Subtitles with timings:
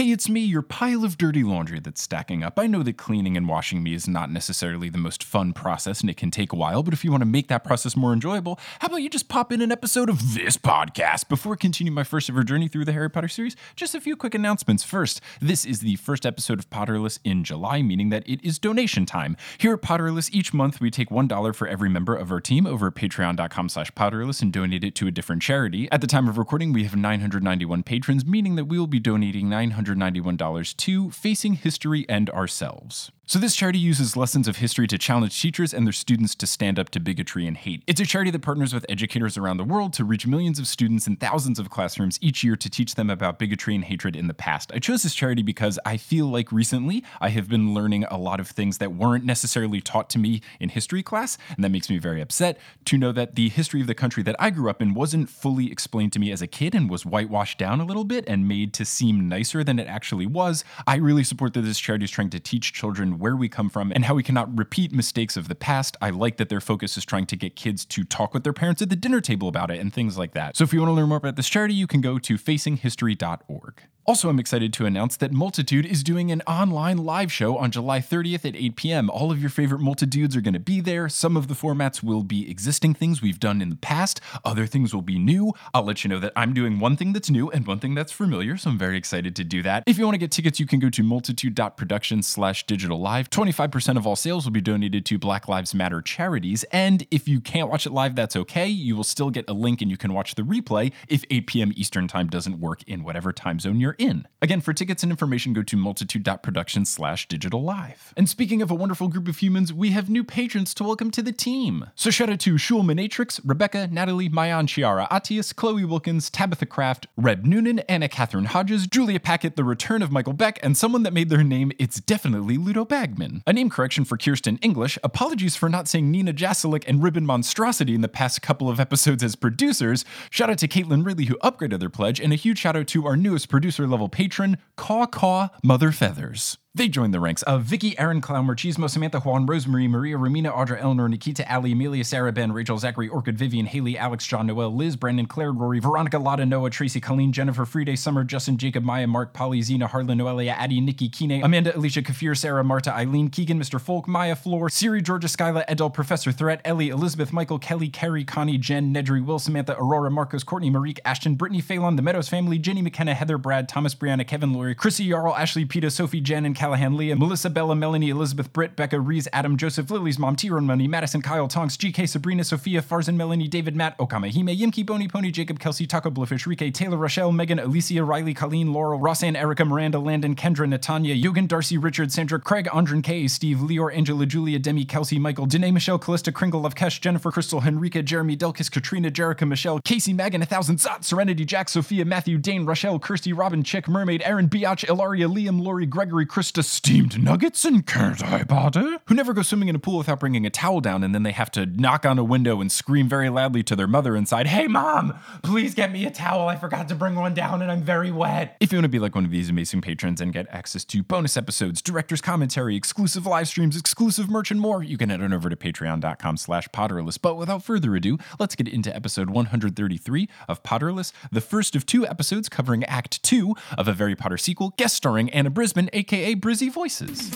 [0.00, 2.58] Hey, it's me, your pile of dirty laundry that's stacking up.
[2.58, 6.08] I know that cleaning and washing me is not necessarily the most fun process and
[6.08, 8.58] it can take a while, but if you want to make that process more enjoyable,
[8.78, 11.28] how about you just pop in an episode of this podcast?
[11.28, 14.16] Before I continue my first ever journey through the Harry Potter series, just a few
[14.16, 14.84] quick announcements.
[14.84, 19.04] First, this is the first episode of Potterless in July, meaning that it is donation
[19.04, 19.36] time.
[19.58, 22.86] Here at Potterless, each month we take $1 for every member of our team over
[22.86, 25.90] at patreon.com slash potterless and donate it to a different charity.
[25.92, 29.50] At the time of recording, we have 991 patrons, meaning that we will be donating
[29.94, 33.10] $991 to Facing History and Ourselves.
[33.30, 36.80] So, this charity uses lessons of history to challenge teachers and their students to stand
[36.80, 37.84] up to bigotry and hate.
[37.86, 41.06] It's a charity that partners with educators around the world to reach millions of students
[41.06, 44.34] in thousands of classrooms each year to teach them about bigotry and hatred in the
[44.34, 44.72] past.
[44.74, 48.40] I chose this charity because I feel like recently I have been learning a lot
[48.40, 51.98] of things that weren't necessarily taught to me in history class, and that makes me
[51.98, 54.92] very upset to know that the history of the country that I grew up in
[54.92, 58.24] wasn't fully explained to me as a kid and was whitewashed down a little bit
[58.26, 60.64] and made to seem nicer than it actually was.
[60.84, 63.92] I really support that this charity is trying to teach children where we come from
[63.94, 65.96] and how we cannot repeat mistakes of the past.
[66.00, 68.82] I like that their focus is trying to get kids to talk with their parents
[68.82, 70.56] at the dinner table about it and things like that.
[70.56, 73.82] So if you want to learn more about this charity, you can go to facinghistory.org.
[74.06, 78.00] Also, I'm excited to announce that Multitude is doing an online live show on July
[78.00, 79.10] 30th at 8 p.m.
[79.10, 81.08] All of your favorite multitudes are going to be there.
[81.08, 84.94] Some of the formats will be existing things we've done in the past, other things
[84.94, 85.52] will be new.
[85.74, 88.10] I'll let you know that I'm doing one thing that's new and one thing that's
[88.10, 89.84] familiar, so I'm very excited to do that.
[89.86, 93.28] If you want to get tickets, you can go to multitude.production slash digital live.
[93.28, 97.40] 25% of all sales will be donated to Black Lives Matter charities, and if you
[97.40, 98.66] can't watch it live, that's okay.
[98.66, 101.72] You will still get a link and you can watch the replay if 8 p.m.
[101.76, 104.26] Eastern Time doesn't work in whatever time zone you're in.
[104.42, 108.14] Again, for tickets and information, go to multitude.production slash digital live.
[108.16, 111.22] And speaking of a wonderful group of humans, we have new patrons to welcome to
[111.22, 111.90] the team.
[111.94, 117.06] So shout out to Shul Manatrix, Rebecca, Natalie, Mayan, Chiara Atius, Chloe Wilkins, Tabitha Kraft,
[117.16, 121.12] Reb Noonan, Anna Catherine Hodges, Julia Packett, the return of Michael Beck, and someone that
[121.12, 123.42] made their name It's Definitely Ludo Bagman.
[123.46, 127.94] A name correction for Kirsten English, apologies for not saying Nina Jaselik and Ribbon Monstrosity
[127.94, 130.04] in the past couple of episodes as producers.
[130.30, 133.06] Shout out to Caitlin Ridley who upgraded their pledge, and a huge shout out to
[133.06, 136.58] our newest producer level patron, Caw Caw Mother Feathers.
[136.72, 140.54] They joined the ranks uh, of Vicky, Aaron, Clown, Machismo, Samantha, Juan, Rosemary, Maria, Romina,
[140.54, 144.72] Audra, Eleanor, Nikita, Ali, Amelia, Sarah, Ben, Rachel, Zachary, Orchid, Vivian, Haley, Alex, John, Noel,
[144.72, 149.08] Liz, Brandon, Claire, Rory, Veronica, Lotta, Noah, Tracy, Colleen, Jennifer, Friday, Summer, Justin, Jacob, Maya,
[149.08, 153.58] Mark, Polly, Zena, Harlan, Noelia, Addie, Nikki, Kine, Amanda, Alicia, Kafir, Sarah, Marta, Eileen, Keegan,
[153.58, 153.80] Mr.
[153.80, 158.58] Folk, Maya, Floor, Siri, Georgia, Skyla, Edel, Professor Threat, Ellie, Elizabeth, Michael, Kelly, Carrie, Connie,
[158.58, 162.80] Jen, Nedry, Will, Samantha, Aurora, Marcos, Courtney, Marique, Ashton, Brittany, Phelan, The Meadows Family, Jenny,
[162.80, 166.94] McKenna, Heather, Brad, Thomas, Brianna, Kevin, Lori, Chrissy, Yarl, Ashley, Peta, Sophie, Jen, and Callahan,
[166.94, 171.22] Leah, Melissa, Bella, Melanie, Elizabeth, Britt, Becca, Reese, Adam, Joseph, Lily's mom, Tyrone Money, Madison,
[171.22, 175.58] Kyle, Tonks, GK, Sabrina, Sophia, Farzan, Melanie, David, Matt, Okama, Hime, Yimki, Bony, Pony, Jacob,
[175.58, 180.36] Kelsey, Taco, Bluefish, Rike, Taylor, Rochelle, Megan, Alicia, Riley, Colleen, Laurel, Rossanne, Erica, Miranda, Landon,
[180.36, 185.18] Kendra, Natanya, Yogan, Darcy, Richard, Sandra, Craig, Andren K, Steve, Leor, Angela, Julia, Demi, Kelsey,
[185.18, 190.12] Michael, Danae, Michelle, Callista, Kringle, Lovekesh, Jennifer, Crystal, Henrika, Jeremy, Delkis, Katrina, Jerica, Michelle, Casey,
[190.12, 194.46] Megan, A Thousand, Zot, Serenity, Jack, Sophia, Matthew, Dane, Rochelle, Kirsty, Robin, Chick, Mermaid, Aaron,
[194.46, 198.98] Biatch, Ilaria, Liam, Lori, Gregory, Krista, Steamed Nuggets, and Can't I Bother?
[199.06, 201.30] Who never go swimming in a pool without bringing a towel down and then they
[201.30, 204.66] have to knock on a window and scream very loudly to their mother inside, Hey
[204.66, 206.48] mom, please get me a towel.
[206.48, 208.56] I forgot to bring one down and I'm very wet.
[208.58, 211.04] If you want to be like one of these amazing patrons and get access to
[211.04, 215.32] bonus episodes, director's commentary, exclusive live streams, exclusive merch, and more, you can head on
[215.32, 217.16] over to patreon.com slash potterless.
[217.20, 222.04] But without further ado, let's get into episode 133 of Potterless, the first of two
[222.04, 226.70] episodes covering Act 2 of a Very Potter sequel, guest starring Anna Brisbin, aka Brizzy
[226.70, 227.30] Voices.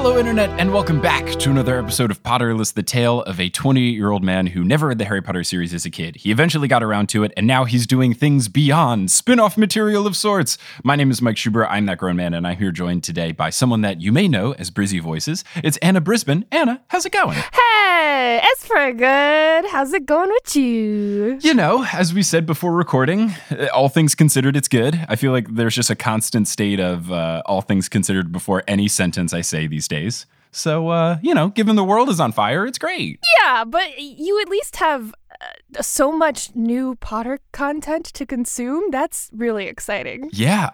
[0.00, 3.82] Hello, Internet, and welcome back to another episode of Potterless, the tale of a 28
[3.82, 6.14] year old man who never read the Harry Potter series as a kid.
[6.14, 10.06] He eventually got around to it, and now he's doing things beyond spin off material
[10.06, 10.56] of sorts.
[10.84, 11.66] My name is Mike Schubert.
[11.68, 14.52] I'm that grown man, and I'm here joined today by someone that you may know
[14.52, 15.42] as Brizzy Voices.
[15.64, 16.44] It's Anna Brisbin.
[16.52, 17.36] Anna, how's it going?
[17.36, 19.64] Hey, it's pretty good.
[19.66, 21.40] How's it going with you?
[21.42, 25.04] You know, as we said before recording, uh, all things considered, it's good.
[25.08, 28.86] I feel like there's just a constant state of uh, all things considered before any
[28.86, 30.26] sentence I say these days.
[30.50, 33.20] So, uh, you know, given the world is on fire, it's great.
[33.42, 38.90] Yeah, but you at least have uh, so much new Potter content to consume.
[38.90, 40.30] That's really exciting.
[40.32, 40.70] Yeah.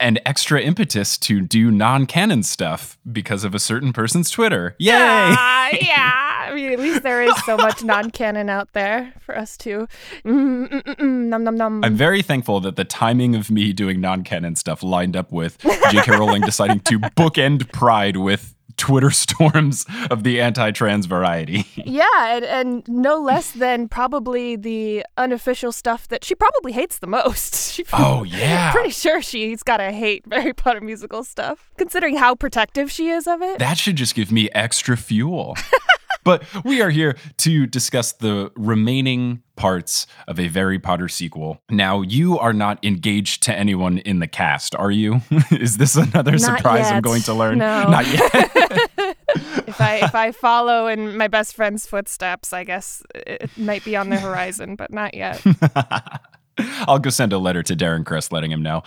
[0.00, 4.76] and extra impetus to do non-canon stuff because of a certain person's Twitter.
[4.78, 4.92] Yay!
[4.92, 6.46] Yeah, yeah.
[6.48, 9.88] I mean, at least there is so much non-canon out there for us to
[10.24, 11.84] mm, mm, mm, mm, num num num.
[11.84, 15.58] I'm very thankful that the timing of me doing non-canon stuff lined up with
[15.90, 16.12] J.K.
[16.12, 21.66] Rowling deciding to bookend Pride with Twitter storms of the anti-trans variety.
[21.76, 27.06] Yeah, and, and no less than probably the unofficial stuff that she probably hates the
[27.06, 27.56] most.
[27.78, 28.72] She, Oh yeah.
[28.72, 33.42] Pretty sure she's gotta hate Harry Potter musical stuff, considering how protective she is of
[33.42, 33.58] it.
[33.58, 35.56] That should just give me extra fuel.
[36.24, 41.60] but we are here to discuss the remaining parts of a Harry Potter sequel.
[41.68, 45.20] Now, you are not engaged to anyone in the cast, are you?
[45.50, 47.58] Is this another Not surprise I'm going to learn?
[47.58, 47.82] No.
[47.90, 48.30] Not yet.
[49.66, 53.96] if I if I follow in my best friend's footsteps, I guess it might be
[53.96, 55.42] on the horizon, but not yet.
[56.58, 58.82] I'll go send a letter to Darren Criss letting him know.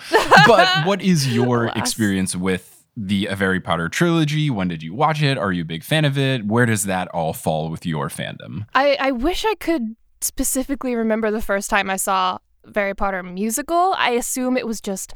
[0.47, 1.77] But what is your Alas.
[1.77, 4.49] experience with the Harry Potter trilogy?
[4.49, 5.37] When did you watch it?
[5.37, 6.45] Are you a big fan of it?
[6.45, 8.65] Where does that all fall with your fandom?
[8.73, 12.37] I, I wish I could specifically remember the first time I saw
[12.75, 13.93] Harry Potter musical.
[13.97, 15.13] I assume it was just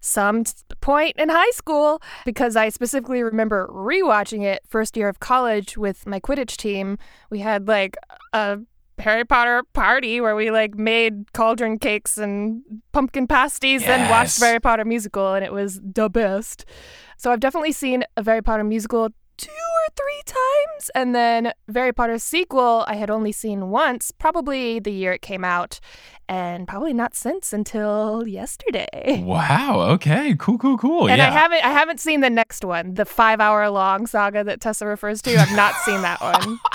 [0.00, 0.44] some
[0.82, 6.06] point in high school because I specifically remember rewatching it first year of college with
[6.06, 6.98] my Quidditch team.
[7.30, 7.96] We had like
[8.34, 8.60] a
[8.98, 12.62] Harry Potter party where we like made cauldron cakes and
[12.92, 14.42] pumpkin pasties and watched Yes.
[14.42, 16.64] Harry Potter musical and it was the best.
[17.16, 21.92] So I've definitely seen a Harry Potter musical two or three times and then Harry
[21.92, 25.80] Potter sequel I had only seen once, probably the year it came out
[26.28, 29.22] and probably not since until yesterday.
[29.26, 29.80] Wow.
[29.94, 30.36] Okay.
[30.38, 30.56] Cool.
[30.58, 30.78] Cool.
[30.78, 31.08] Cool.
[31.08, 31.28] And yeah.
[31.28, 35.20] I haven't I haven't seen the next one, the 5-hour long saga that Tessa refers
[35.22, 35.36] to.
[35.36, 36.60] I've not seen that one.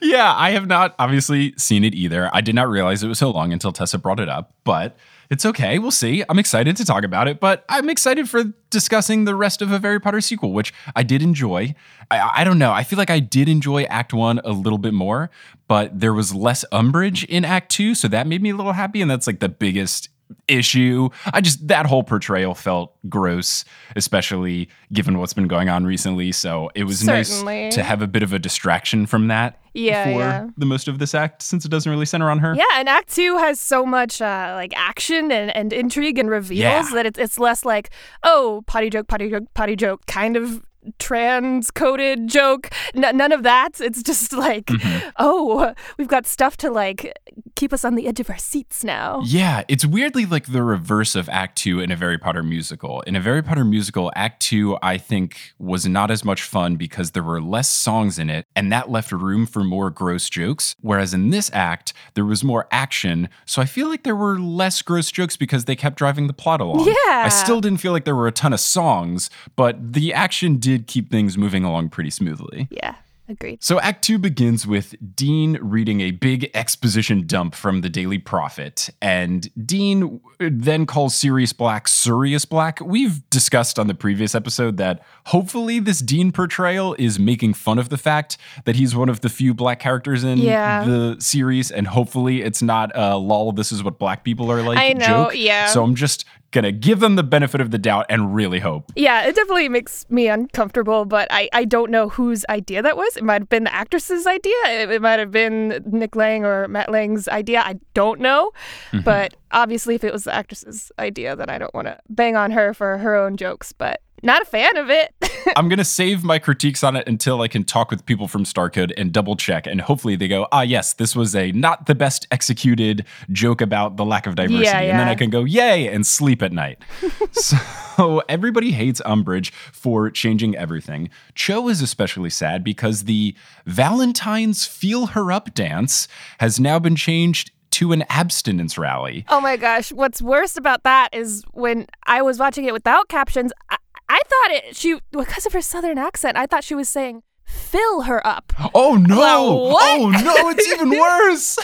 [0.00, 2.30] yeah, I have not obviously seen it either.
[2.32, 4.96] I did not realize it was so long until Tessa brought it up, but
[5.30, 5.78] it's okay.
[5.78, 6.24] We'll see.
[6.28, 9.78] I'm excited to talk about it, but I'm excited for discussing the rest of a
[9.78, 11.74] Harry Potter sequel, which I did enjoy.
[12.10, 12.72] I, I don't know.
[12.72, 15.30] I feel like I did enjoy Act One a little bit more,
[15.66, 19.02] but there was less umbrage in Act Two, so that made me a little happy,
[19.02, 20.08] and that's like the biggest
[20.46, 21.08] issue.
[21.32, 23.64] I just that whole portrayal felt gross,
[23.96, 26.32] especially given what's been going on recently.
[26.32, 27.64] So it was Certainly.
[27.66, 30.46] nice to have a bit of a distraction from that Yeah, for yeah.
[30.56, 32.54] the most of this act, since it doesn't really center on her.
[32.54, 36.58] Yeah, and Act Two has so much uh, like action and, and intrigue and reveals
[36.60, 36.88] Yeah.
[36.94, 37.90] that it's it's less like
[38.22, 40.62] oh potty joke, potty joke, potty joke kind of
[40.98, 42.70] trans coded joke.
[42.94, 43.80] N- none of that.
[43.80, 45.08] It's just like Mm-hmm.
[45.18, 47.16] oh we've got stuff to like
[47.56, 49.20] keep us on the edge of our seats now.
[49.24, 53.00] Yeah, it's weirdly like the reverse of Act Two in a Harry Potter musical.
[53.02, 57.12] In a Harry Potter musical, Act Two, I think, was not as much fun because
[57.12, 60.74] there were less songs in it, and that left room for more gross jokes.
[60.80, 64.82] Whereas in this act, there was more action, so I feel like there were less
[64.82, 66.86] gross jokes because they kept driving the plot along.
[66.86, 66.94] Yeah.
[67.24, 70.86] I still didn't feel like there were a ton of songs, but the action did
[70.86, 72.68] keep things moving along pretty smoothly.
[72.70, 72.94] Yeah,
[73.28, 73.62] agreed.
[73.62, 78.90] So, Act Two begins with Dean reading a big exposition dump from the Daily Prophet,
[79.00, 82.80] and Dean then calls Sirius Black Sirius Black.
[82.80, 87.88] We've discussed on the previous episode that hopefully this Dean portrayal is making fun of
[87.88, 90.84] the fact that he's one of the few black characters in Yeah.
[90.84, 94.78] the series, and hopefully it's not a lol, this is what black people are like
[94.78, 95.32] I know, joke.
[95.34, 95.66] yeah.
[95.66, 98.90] So, I'm just gonna give them the benefit of the doubt and really hope.
[98.96, 103.16] Yeah, it definitely makes me uncomfortable, but I, I don't know whose idea that was.
[103.16, 104.54] It might have been the actress's idea.
[104.66, 107.60] It, it might have been Nick Lang or Matt Lang's idea.
[107.60, 108.52] I don't know.
[108.92, 109.00] Mm-hmm.
[109.00, 112.50] But obviously, if it was the actress's idea, then I don't want to bang on
[112.52, 115.14] her for her own jokes, but not a fan of it.
[115.56, 118.44] I'm going to save my critiques on it until I can talk with people from
[118.44, 119.66] StarKid and double check.
[119.66, 123.96] And hopefully they go, ah, yes, this was a not the best executed joke about
[123.96, 124.64] the lack of diversity.
[124.64, 125.08] Yeah, And then.
[125.08, 126.82] I can go, yay, and sleep at night.
[127.32, 131.10] so everybody hates Umbridge for changing everything.
[131.34, 133.34] Cho is especially sad because the
[133.66, 136.08] Valentine's Feel Her Up dance
[136.40, 139.24] has now been changed to an abstinence rally.
[139.28, 139.92] oh my gosh.
[139.92, 143.76] What's worst about that is when I was watching it without captions, I,
[144.08, 148.02] I thought it, she, because of her southern accent, I thought she was saying, fill
[148.02, 148.52] her up.
[148.74, 149.68] Oh no!
[149.70, 150.00] What?
[150.00, 151.58] Oh no, it's even worse.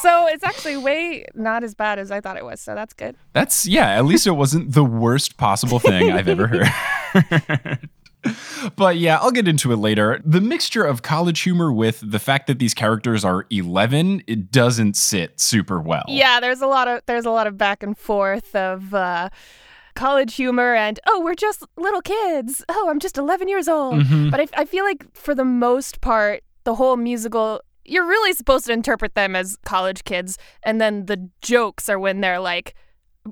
[0.00, 2.60] So it's actually way not as bad as I thought it was.
[2.60, 3.16] So that's good.
[3.32, 7.88] That's yeah, at least it wasn't the worst possible thing I've ever heard.
[8.76, 10.20] but yeah, I'll get into it later.
[10.24, 14.96] The mixture of college humor with the fact that these characters are 11, it doesn't
[14.96, 16.04] sit super well.
[16.08, 19.28] Yeah, there's a lot of there's a lot of back and forth of uh,
[19.98, 22.64] college humor and oh, we're just little kids.
[22.68, 23.96] Oh, I'm just 11 years old.
[24.00, 24.30] Mhm.
[24.30, 28.66] But I, I feel like for the most part, the whole musical, you're really supposed
[28.66, 32.74] to interpret them as college kids, and then the jokes are when they're like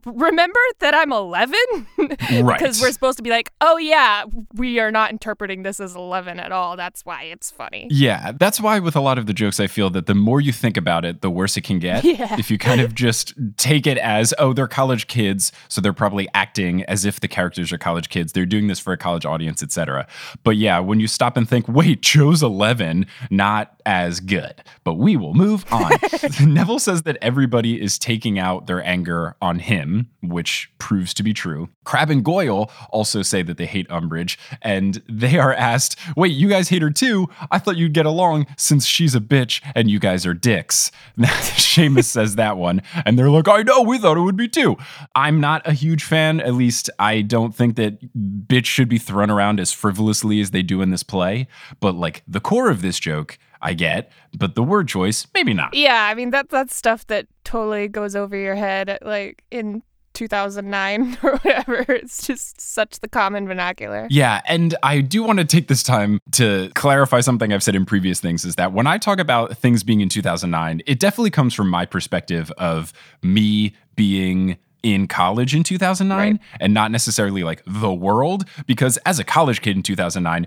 [0.05, 1.57] remember that I'm 11?
[2.47, 2.59] Right.
[2.59, 4.25] because we're supposed to be like, oh, yeah,
[4.55, 6.77] we are not interpreting this as 11 at all.
[6.77, 7.87] That's why it's funny.
[7.91, 10.53] Yeah, that's why with a lot of the jokes, I feel that the more you
[10.53, 12.05] think about it, the worse it can get.
[12.17, 12.37] Yeah.
[12.39, 16.29] If you kind of just take it as, oh, they're college kids, so they're probably
[16.35, 18.33] acting as if the characters are college kids.
[18.33, 20.07] They're doing this for a college audience, etc.
[20.45, 24.63] But yeah, when you stop and think, wait, Cho's 11, not as good.
[24.85, 25.93] But we will move on.
[26.41, 29.86] Neville says that everybody is taking out their anger on him,
[30.23, 31.69] which proves to be true.
[31.85, 36.49] Crabbe and Goyle also say that they hate Umbridge, and they are asked, wait, you
[36.49, 37.29] guys hate her too?
[37.51, 40.91] I thought you'd get along since she's a bitch and you guys are dicks.
[41.19, 44.77] Seamus says that one, and they're like, I know, we thought it would be too.
[45.15, 49.31] I'm not a huge fan, at least I don't think that bitch should be thrown
[49.31, 51.47] around as frivolously as they do in this play,
[51.81, 55.75] but like the core of this joke, I get, but the word choice, maybe not.
[55.75, 59.83] Yeah, I mean, that, that's stuff that totally goes over your head, like in
[60.15, 61.85] 2009 or whatever.
[61.93, 64.07] It's just such the common vernacular.
[64.11, 67.85] Yeah, and I do want to take this time to clarify something I've said in
[67.87, 71.55] previous things is that when I talk about things being in 2009, it definitely comes
[71.55, 76.41] from my perspective of me being in college in 2009 Right.
[76.61, 80.47] and not necessarily like the world because as a college kid in 2009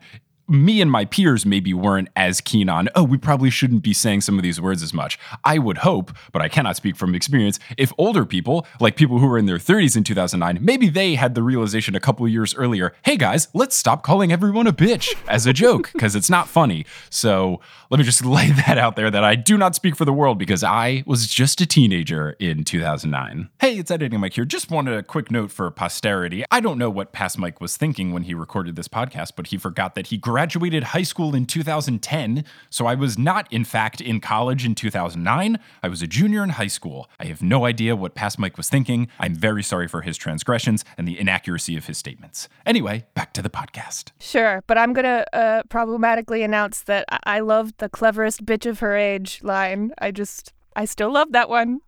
[0.50, 4.22] me and my peers maybe weren't as keen on, oh, we probably shouldn't be saying
[4.22, 5.20] some of these words as much.
[5.44, 9.27] I would hope, but I cannot speak from experience, if older people, like people who
[9.27, 12.94] were in their 30s in 2009, maybe they had the realization a couple years earlier,
[13.03, 16.86] hey guys, let's stop calling everyone a bitch as a joke, because it's not funny.
[17.10, 20.13] So let me just lay that out there that I do not speak for the
[20.13, 23.50] world because I was just a teenager in 2009.
[23.60, 24.46] Hey, it's Editing Mike here.
[24.46, 26.44] Just wanted a quick note for posterity.
[26.50, 29.58] I don't know what past Mike was thinking when he recorded this podcast, but he
[29.58, 32.46] forgot that he graduated high school in 2010.
[32.69, 35.60] So I was not, in fact, in college in 2009.
[35.84, 37.10] I was a junior in high school.
[37.19, 39.10] I have no idea what past Mike was thinking.
[39.19, 42.48] I'm very sorry for his transgressions and the inaccuracy of his statements.
[42.65, 44.12] Anyway, back to the podcast.
[44.22, 48.79] Sure, but I'm gonna uh, problematically announce that I-, I love the cleverest bitch of
[48.79, 49.91] her age line.
[50.00, 51.81] I just, I still love that one.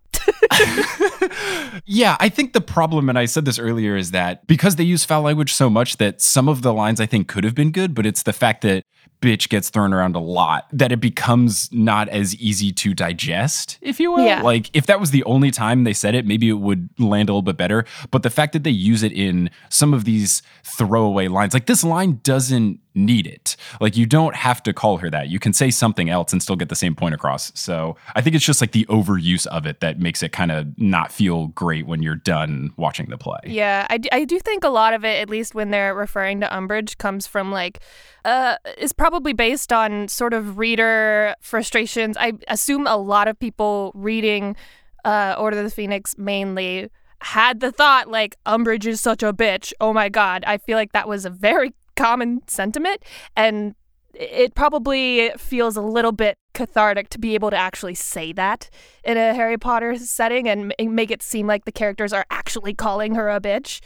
[1.84, 5.04] Yeah, I think the problem, and I said this earlier, is that because they use
[5.04, 7.94] foul language so much that some of the lines I think could have been good,
[7.94, 8.84] but it's the fact that
[9.20, 14.00] bitch gets thrown around a lot that it becomes not as easy to digest, if
[14.00, 14.24] you will.
[14.24, 14.42] Yeah.
[14.42, 17.32] Like if that was the only time they said it, maybe it would land a
[17.32, 17.84] little bit better.
[18.10, 21.84] But the fact that they use it in some of these throwaway lines, like this
[21.84, 23.56] line doesn't need it.
[23.80, 25.28] Like you don't have to call her that.
[25.28, 27.52] You can say something else and still get the same point across.
[27.58, 30.66] So I think it's just like the overuse of it that makes it kind of
[30.78, 33.40] not feel great when you're done watching the play.
[33.46, 36.40] Yeah, I, d- I do think a lot of it, at least when they're referring
[36.40, 37.80] to Umbridge, comes from like,
[38.24, 42.16] uh, is probably based on sort of reader frustrations.
[42.16, 44.56] I assume a lot of people reading
[45.04, 46.88] uh, Order of the Phoenix mainly
[47.20, 49.72] had the thought like Umbridge is such a bitch.
[49.80, 53.02] Oh my god, I feel like that was a very common sentiment,
[53.36, 53.74] and
[54.14, 58.68] it probably feels a little bit cathartic to be able to actually say that
[59.04, 63.14] in a Harry Potter setting and make it seem like the characters are actually calling
[63.14, 63.80] her a bitch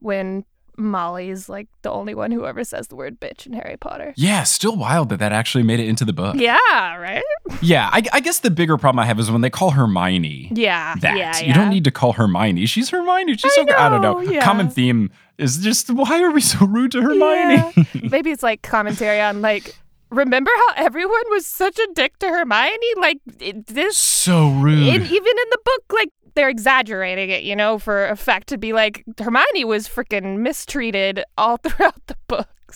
[0.00, 0.44] when
[0.80, 4.12] Molly's like the only one who ever says the word bitch in Harry Potter.
[4.16, 6.36] Yeah, still wild that that actually made it into the book.
[6.38, 7.22] Yeah, right?
[7.62, 10.94] Yeah, I, I guess the bigger problem I have is when they call Hermione Yeah.
[11.00, 11.16] that.
[11.16, 12.66] Yeah, You don't need to call her Hermione.
[12.66, 13.36] She's Hermione.
[13.36, 13.74] She's I so good.
[13.74, 14.20] I don't know.
[14.20, 14.40] know, yeah.
[14.44, 17.72] Common theme is just why are we so rude to Hermione?
[17.76, 17.84] Yeah.
[18.10, 19.76] Maybe it's like commentary on like
[20.10, 22.94] remember how everyone was such a dick to Hermione?
[22.96, 23.18] Like
[23.66, 24.78] this so rude.
[24.86, 26.10] in, even in the book, like
[26.40, 31.56] they're exaggerating it, you know, for effect to be like Hermione was freaking mistreated all
[31.62, 32.16] throughout the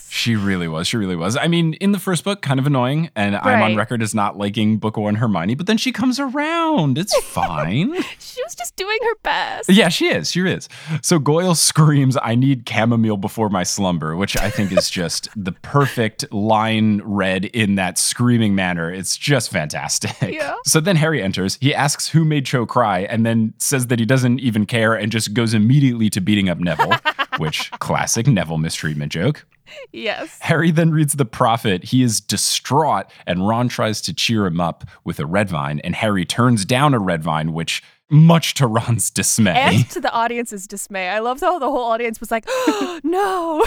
[0.09, 0.87] She really was.
[0.87, 1.37] She really was.
[1.37, 4.37] I mean, in the first book, kind of annoying, and I'm on record as not
[4.39, 6.99] liking book one Hermione, but then she comes around.
[6.99, 7.95] It's fine.
[8.19, 9.69] She was just doing her best.
[9.71, 10.31] yeah, she is.
[10.31, 10.69] She is.
[11.03, 15.53] So Goyle screams, I need chamomile before my slumber, which I think is just the
[15.53, 18.93] perfect line read in that screaming manner.
[18.93, 20.13] It's just fantastic.
[20.35, 20.55] Yeah.
[20.65, 21.59] So then Harry enters.
[21.61, 25.11] He asks who made Cho cry and then says that he doesn't even care and
[25.13, 26.95] just goes immediately to beating up Neville,
[27.39, 29.45] which classic Neville mistreatment joke.
[29.93, 30.39] Yes.
[30.41, 31.85] Harry then reads the prophet.
[31.85, 35.95] He is distraught, and Ron tries to cheer him up with a red vine, and
[35.95, 40.67] Harry turns down a red vine, which, much to Ron's dismay, And to the audience's
[40.67, 41.09] dismay.
[41.09, 42.45] I love how the whole audience was like,
[43.03, 43.63] no.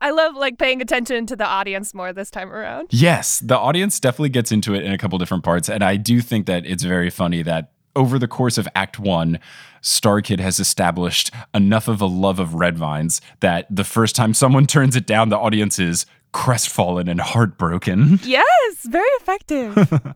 [0.00, 2.88] I love like paying attention to the audience more this time around.
[2.90, 5.68] Yes, the audience definitely gets into it in a couple different parts.
[5.68, 9.38] And I do think that it's very funny that over the course of Act One,
[9.80, 14.34] Star Kid has established enough of a love of red vines that the first time
[14.34, 18.20] someone turns it down, the audience is crestfallen and heartbroken.
[18.22, 18.44] Yes,
[18.84, 19.88] very effective.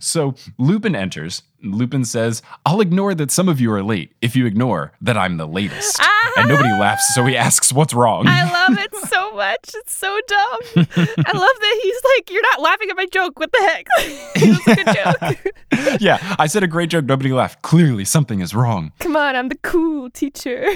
[0.00, 1.42] So Lupin enters.
[1.62, 5.36] Lupin says, I'll ignore that some of you are late if you ignore that I'm
[5.36, 5.98] the latest.
[6.00, 6.46] And uh-huh.
[6.46, 8.26] nobody laughs, so he asks, What's wrong?
[8.28, 9.70] I love it so much.
[9.74, 10.60] It's so dumb.
[10.76, 13.38] I love that he's like, You're not laughing at my joke.
[13.38, 13.86] What the heck?
[14.36, 16.00] it was a good joke.
[16.00, 17.06] yeah, I said a great joke.
[17.06, 17.62] Nobody laughed.
[17.62, 18.92] Clearly, something is wrong.
[19.00, 20.68] Come on, I'm the cool teacher.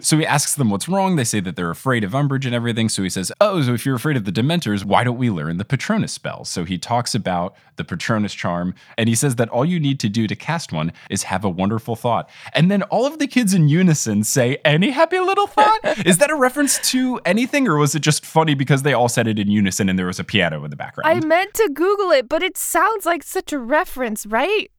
[0.00, 1.16] so he asks them what's wrong.
[1.16, 2.88] They say that they're afraid of Umbridge and everything.
[2.88, 5.58] So he says, Oh, so if you're afraid of the Dementors, why don't we learn
[5.58, 6.44] the Patronus spell?
[6.44, 10.08] So he talks about the Patronus charm, and he says that all you need to
[10.08, 12.28] do to cast one is have a wonderful thought.
[12.54, 15.80] And then all of the kids in unison say, Any happy little thought?
[16.06, 19.26] is that a reference to anything, or was it just funny because they all said
[19.26, 21.08] it in unison and there was a piano in the background?
[21.08, 24.70] I meant to Google it, but it sounds like such a reference, right?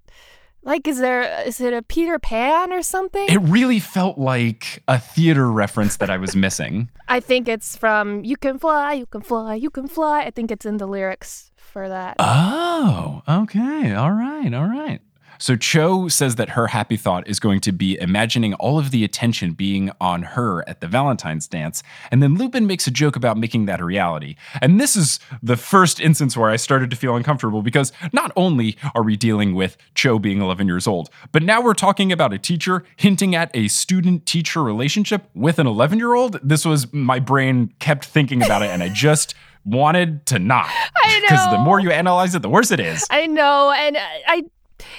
[0.64, 3.26] Like, is there, is it a Peter Pan or something?
[3.28, 6.90] it really felt like a theater reference that I was missing.
[7.08, 10.22] I think it's from You Can Fly, You Can Fly, You Can Fly.
[10.22, 12.16] I think it's in the lyrics for that.
[12.20, 13.94] Oh, okay.
[13.94, 14.54] All right.
[14.54, 15.02] All right.
[15.42, 19.04] So Cho says that her happy thought is going to be imagining all of the
[19.04, 21.82] attention being on her at the Valentine's dance.
[22.12, 24.36] And then Lupin makes a joke about making that a reality.
[24.62, 28.78] And this is the first instance where I started to feel uncomfortable because not only
[28.94, 32.38] are we dealing with Cho being 11 years old, but now we're talking about a
[32.38, 36.40] teacher hinting at a student teacher relationship with an 11 year old.
[36.44, 39.34] This was my brain kept thinking about it and I just
[39.66, 40.70] wanted to not.
[40.70, 43.06] I Because the more you analyze it, the worse it is.
[43.10, 44.44] I know, and I, I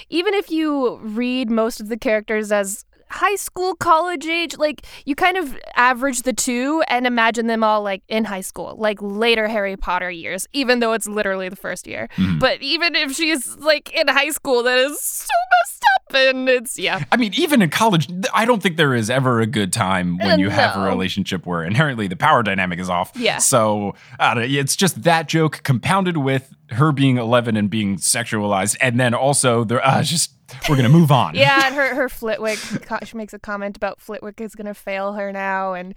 [0.09, 5.15] even if you read most of the characters as high school, college age, like you
[5.15, 9.47] kind of average the two and imagine them all like in high school, like later
[9.47, 12.09] Harry Potter years, even though it's literally the first year.
[12.17, 12.39] Mm-hmm.
[12.39, 16.77] But even if she's like in high school, that is so messed up, and it's
[16.79, 17.03] yeah.
[17.11, 20.31] I mean, even in college, I don't think there is ever a good time when
[20.31, 23.11] Uh, you have a relationship where inherently the power dynamic is off.
[23.15, 23.37] Yeah.
[23.39, 28.75] So I don't- it's just that joke compounded with her being 11 and being sexualized.
[28.81, 30.31] And then also, there, uh, just,
[30.67, 31.35] we're going to move on.
[31.43, 32.57] Yeah, and her her Flitwick,
[33.05, 35.93] she makes a comment about Flitwick is gonna fail her now, and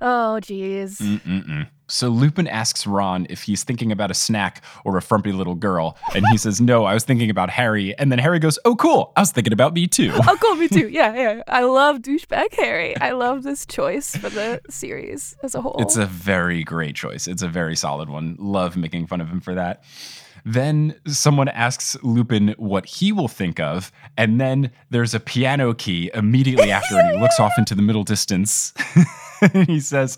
[0.00, 0.98] oh geez.
[0.98, 1.68] Mm-mm-mm.
[1.88, 5.96] So Lupin asks Ron if he's thinking about a snack or a frumpy little girl.
[6.14, 7.96] And he says, No, I was thinking about Harry.
[7.98, 9.12] And then Harry goes, Oh, cool.
[9.16, 10.12] I was thinking about me too.
[10.28, 10.88] Oh, cool, me too.
[10.96, 11.42] Yeah, yeah.
[11.46, 12.96] I love douchebag Harry.
[12.96, 15.76] I love this choice for the series as a whole.
[15.78, 17.28] It's a very great choice.
[17.28, 18.34] It's a very solid one.
[18.38, 19.84] Love making fun of him for that.
[20.44, 26.08] Then someone asks Lupin what he will think of, and then there's a piano key
[26.14, 28.72] immediately after, and he looks off into the middle distance.
[29.66, 30.16] he says,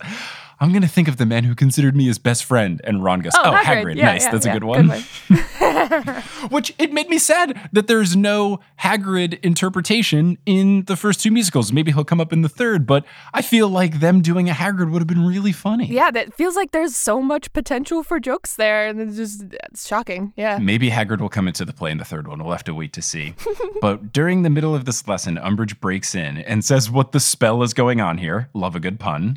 [0.61, 2.81] I'm going to think of the man who considered me his best friend.
[2.85, 3.97] And Ron goes, Oh, oh Hagrid.
[3.97, 4.25] Yeah, nice.
[4.25, 4.53] yeah, That's yeah.
[4.53, 4.88] a good one.
[4.88, 5.03] one.
[6.51, 11.73] Which it made me sad that there's no Hagrid interpretation in the first two musicals.
[11.73, 14.90] Maybe he'll come up in the third, but I feel like them doing a Hagrid
[14.90, 15.87] would have been really funny.
[15.87, 19.87] yeah, that feels like there's so much potential for jokes there, and it's just it's
[19.87, 20.33] shocking.
[20.37, 20.59] Yeah.
[20.59, 22.42] Maybe Hagrid will come into the play in the third one.
[22.42, 23.35] We'll have to wait to see.
[23.81, 27.62] but during the middle of this lesson, Umbridge breaks in and says what the spell
[27.62, 28.49] is going on here.
[28.55, 29.37] Love a good pun.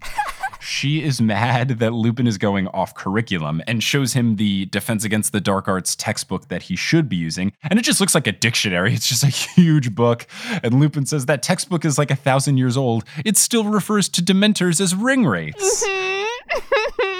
[0.62, 5.32] She is mad that Lupin is going off curriculum and shows him the Defense Against
[5.32, 7.54] the Dark Arts textbook that he should be using.
[7.64, 8.94] And it just looks like a dictionary.
[8.94, 10.28] It's just a huge book.
[10.64, 13.04] And Lupin says that textbook is like a thousand years old.
[13.26, 15.84] It still refers to Dementors as ring wraiths.
[15.84, 16.11] Mm-hmm.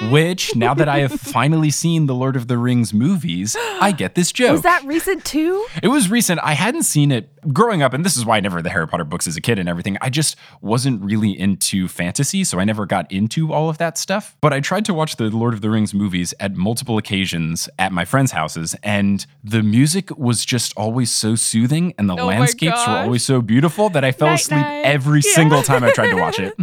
[0.10, 4.16] Which, now that I have finally seen the Lord of the Rings movies, I get
[4.16, 4.52] this joke.
[4.52, 5.66] Was that recent too?
[5.84, 6.40] It was recent.
[6.44, 8.88] I hadn't seen it growing up, and this is why I never read the Harry
[8.88, 9.98] Potter books as a kid and everything.
[10.02, 14.36] I just wasn't really into fantasy, so I never got into all of that stuff.
[14.42, 17.92] But I tried to watch the Lord of the Rings movies at multiple occasions at
[17.92, 22.86] my friends' houses, and the music was just always so soothing, and the Oh landscapes
[22.88, 24.82] were always so beautiful that I fell Night, asleep night.
[24.86, 25.36] every Yeah.
[25.36, 26.54] single time I tried to watch it.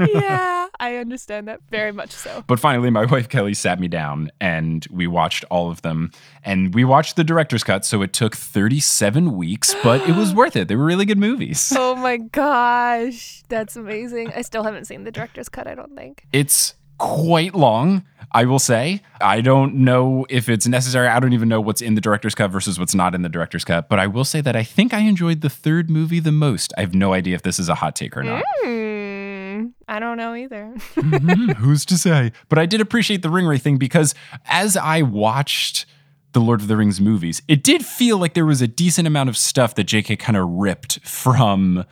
[0.14, 2.44] yeah, I understand that very much so.
[2.46, 6.10] But finally, my wife Kelly sat me down and we watched all of them.
[6.44, 7.84] And we watched the director's cut.
[7.84, 10.68] So it took 37 weeks, but it was worth it.
[10.68, 11.72] They were really good movies.
[11.88, 14.32] Oh my gosh, that's amazing.
[14.34, 15.66] I still haven't seen the director's cut.
[15.66, 16.26] I don't think.
[16.32, 19.02] It's quite long, I will say.
[19.20, 21.08] I don't know if it's necessary.
[21.08, 23.64] I don't even know what's in the director's cut versus what's not in the director's
[23.64, 23.88] cut.
[23.88, 26.72] But I will say that I think I enjoyed the third movie the most.
[26.76, 28.42] I have no idea if this is a hot take or not.
[28.62, 29.35] Hmm.
[29.56, 30.74] Hmm, I don't know either.
[30.96, 32.32] Mhm, Who's to say?
[32.48, 34.14] But I did appreciate the ring ray thing because
[34.46, 35.86] as I watched
[36.32, 39.28] the Lord of the Rings movies, it did feel like there was a decent amount
[39.28, 41.84] of stuff that JK kind of ripped from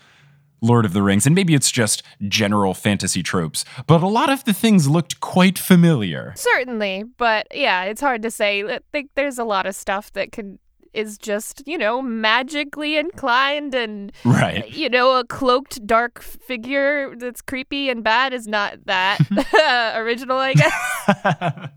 [0.60, 1.26] Lord of the Rings.
[1.26, 5.58] And maybe it's just general fantasy tropes, but a lot of the things looked quite
[5.58, 6.32] familiar.
[6.36, 8.62] Certainly, but yeah, it's hard to say.
[8.64, 10.58] I think there's a lot of stuff that could
[10.94, 14.68] is just you know magically inclined and Right.
[14.70, 19.18] you know a cloaked dark figure that's creepy and bad is not that
[19.96, 21.70] original i guess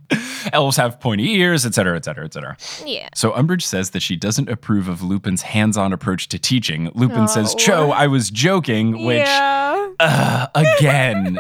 [0.54, 2.58] elves have pointy ears, etc., etc., etc.
[2.86, 3.10] Yeah.
[3.16, 6.90] So Umbridge says that she doesn't approve of Lupin's hands-on approach to teaching.
[6.96, 7.58] Lupin says, Oh.
[7.58, 9.90] "Cho, I was joking," which yeah.
[10.00, 11.38] uh, again,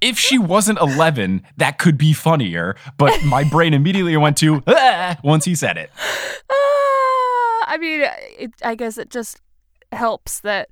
[0.00, 5.16] if she wasn't 11, that could be funnier, but my brain immediately went to "Ah,"
[5.24, 5.90] once he said it.
[7.74, 9.40] I mean, uh, it, I guess it just
[9.90, 10.68] helps that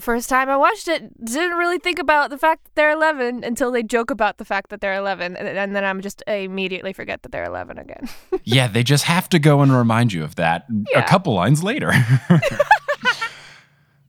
[0.00, 3.70] first time I watched it, didn't really think about the fact that they're 11 until
[3.70, 6.94] they joke about the fact that they're 11, and, and then I'm just I immediately
[6.94, 8.08] forget that they're 11 again.
[8.46, 11.92] Yeah, they just have to go and remind you of that a couple lines later.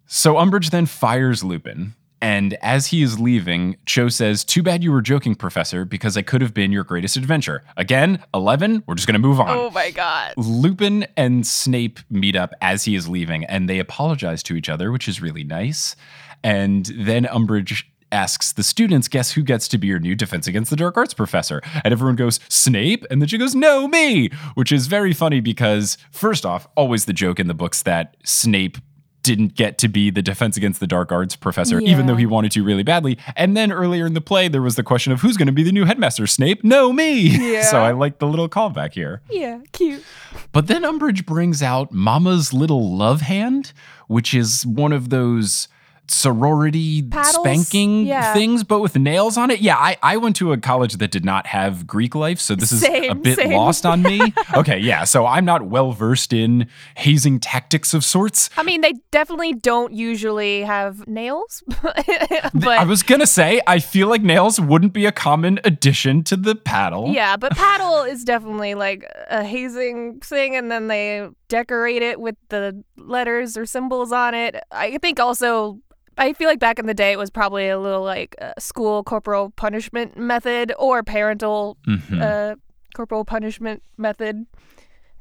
[0.08, 1.94] so Umbridge then fires Lupin.
[2.26, 6.24] And as he is leaving, Cho says, Too bad you were joking, Professor, because I
[6.24, 7.64] could have been your greatest adventure.
[7.78, 9.56] Again, 11, we're just going to move on.
[9.56, 10.34] oh my god.
[10.36, 14.92] Lupin and Snape meet up as he is leaving, and they apologize to each other,
[14.92, 15.96] which is really nice.
[16.44, 20.72] And then Umbridge asks the students, guess who gets to be your new Defense Against
[20.72, 21.62] the Dark Arts professor?
[21.84, 23.06] And everyone goes, Snape?
[23.12, 27.14] And then she goes, no, me, which is very funny because, first off, always the
[27.14, 28.80] joke in the books that Snape
[29.26, 32.52] didn't get to be the Defense Against the Dark Arts professor, even though he wanted
[32.54, 33.18] to really badly.
[33.36, 35.64] And then earlier in the play, there was the question of who's going to be
[35.64, 36.64] the new headmaster, Snape?
[36.64, 37.36] No, me.
[37.56, 37.64] Yeah.
[37.64, 39.22] so I like the little callback here.
[39.30, 40.04] Yeah, cute.
[40.52, 43.72] But then Umbridge brings out Mama's Little Love Hand,
[44.08, 45.68] which is one of those
[46.08, 47.36] sorority Paddles?
[47.36, 48.34] spanking Yeah.
[48.34, 49.60] things, but with nails on it.
[49.62, 52.72] Yeah, I, I went to a college that did not have Greek life, so this
[52.72, 53.52] is a bit same.
[53.54, 54.22] lost on me.
[54.56, 58.50] okay, yeah, so I'm not well versed in hazing tactics of sorts.
[58.58, 64.08] I mean, they definitely don't usually have nails, but I was gonna say, I feel
[64.08, 67.10] like nails wouldn't be a common addition to the paddle.
[67.10, 72.36] yeah, but paddle is definitely like a hazing thing, and then they decorate it with
[72.50, 74.56] the letters or symbols on it.
[74.72, 75.80] I think also.
[76.18, 79.04] I feel like back in the day, it was probably a little like uh, school
[79.04, 82.22] corporal punishment method or parental Mhm.
[82.22, 82.56] uh,
[82.96, 84.46] corporal punishment method.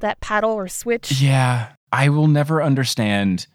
[0.00, 1.20] That paddle or switch.
[1.20, 3.46] Yeah, I will never understand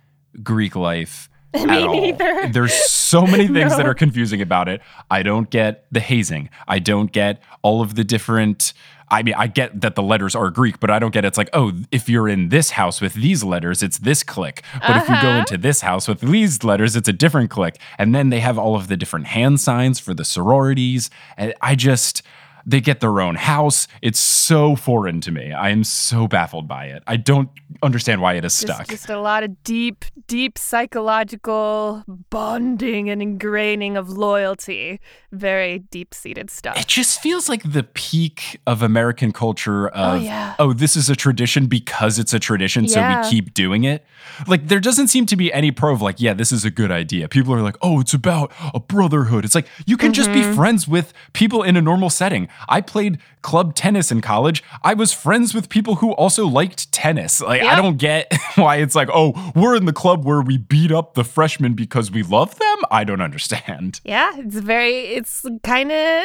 [0.42, 1.30] Greek life.
[1.54, 1.94] Me at all.
[2.02, 2.48] neither.
[2.50, 4.82] There's so many things that are confusing about it.
[5.10, 6.50] I don't get the hazing.
[6.68, 8.74] I don't get all of the different.
[9.12, 11.50] I mean, I get that the letters are Greek, but I don't get it's like,
[11.54, 14.64] oh, if you're in this house with these letters, it's this click.
[14.86, 15.40] But if you go Uh-huh.
[15.40, 17.80] into this house with these letters, it's a different click.
[17.98, 21.10] And then they have all of the different hand signs for the sororities.
[21.38, 22.22] And I just,
[22.66, 23.88] they get their own house.
[24.02, 25.52] It's so foreign to me.
[25.52, 27.04] I am so baffled by it.
[27.06, 27.50] I don't
[27.84, 28.80] understand why it is stuck.
[28.80, 35.00] Just, just a lot of deep, deep psychological bonding and ingraining of loyalty.
[35.32, 36.80] Very deep seated stuff.
[36.80, 40.56] It just feels like the peak of American culture of, yeah.
[40.60, 44.06] oh, this is a tradition because it's a tradition, so we keep doing it.
[44.48, 46.92] Like, there doesn't seem to be any pro of, like, yeah, this is a good
[46.92, 47.28] idea.
[47.28, 49.44] People are like, oh, it's about a brotherhood.
[49.44, 50.52] It's like, you can just Mm-hmm.
[50.52, 52.49] be friends with people in a normal setting.
[52.68, 54.64] I played club tennis in college.
[54.84, 57.42] I was friends with people who also liked tennis.
[57.42, 60.92] Like, I don't get why it's like, oh, we're in the club where we beat
[60.92, 62.78] up the freshmen because we love them.
[62.92, 64.02] I don't understand.
[64.10, 66.24] Yeah, it's very, it's kind of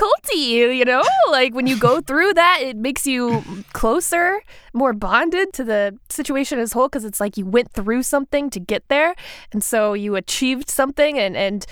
[0.00, 1.02] culty, you know?
[1.30, 4.40] Like when you go through that, it makes you closer,
[4.72, 8.60] more bonded to the situation as whole because it's like you went through something to
[8.60, 9.14] get there.
[9.52, 11.66] And so you achieved something and, and,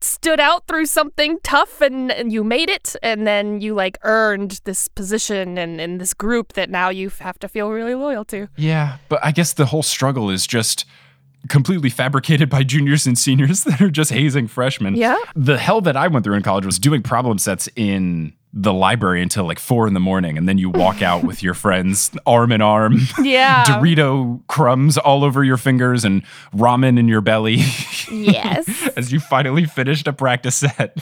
[0.00, 4.60] stood out through something tough and, and you made it and then you like earned
[4.64, 8.48] this position and in this group that now you have to feel really loyal to
[8.56, 10.84] Yeah, but I guess the whole struggle is just
[11.48, 14.96] completely fabricated by juniors and seniors that are just hazing freshmen.
[14.96, 15.16] Yeah.
[15.34, 19.22] The hell that I went through in college was doing problem sets in the library
[19.22, 22.50] until like four in the morning, and then you walk out with your friends arm
[22.52, 23.00] in arm.
[23.22, 26.22] yeah Dorito crumbs all over your fingers and
[26.54, 27.58] ramen in your belly
[28.10, 30.96] yes as you finally finished a practice set.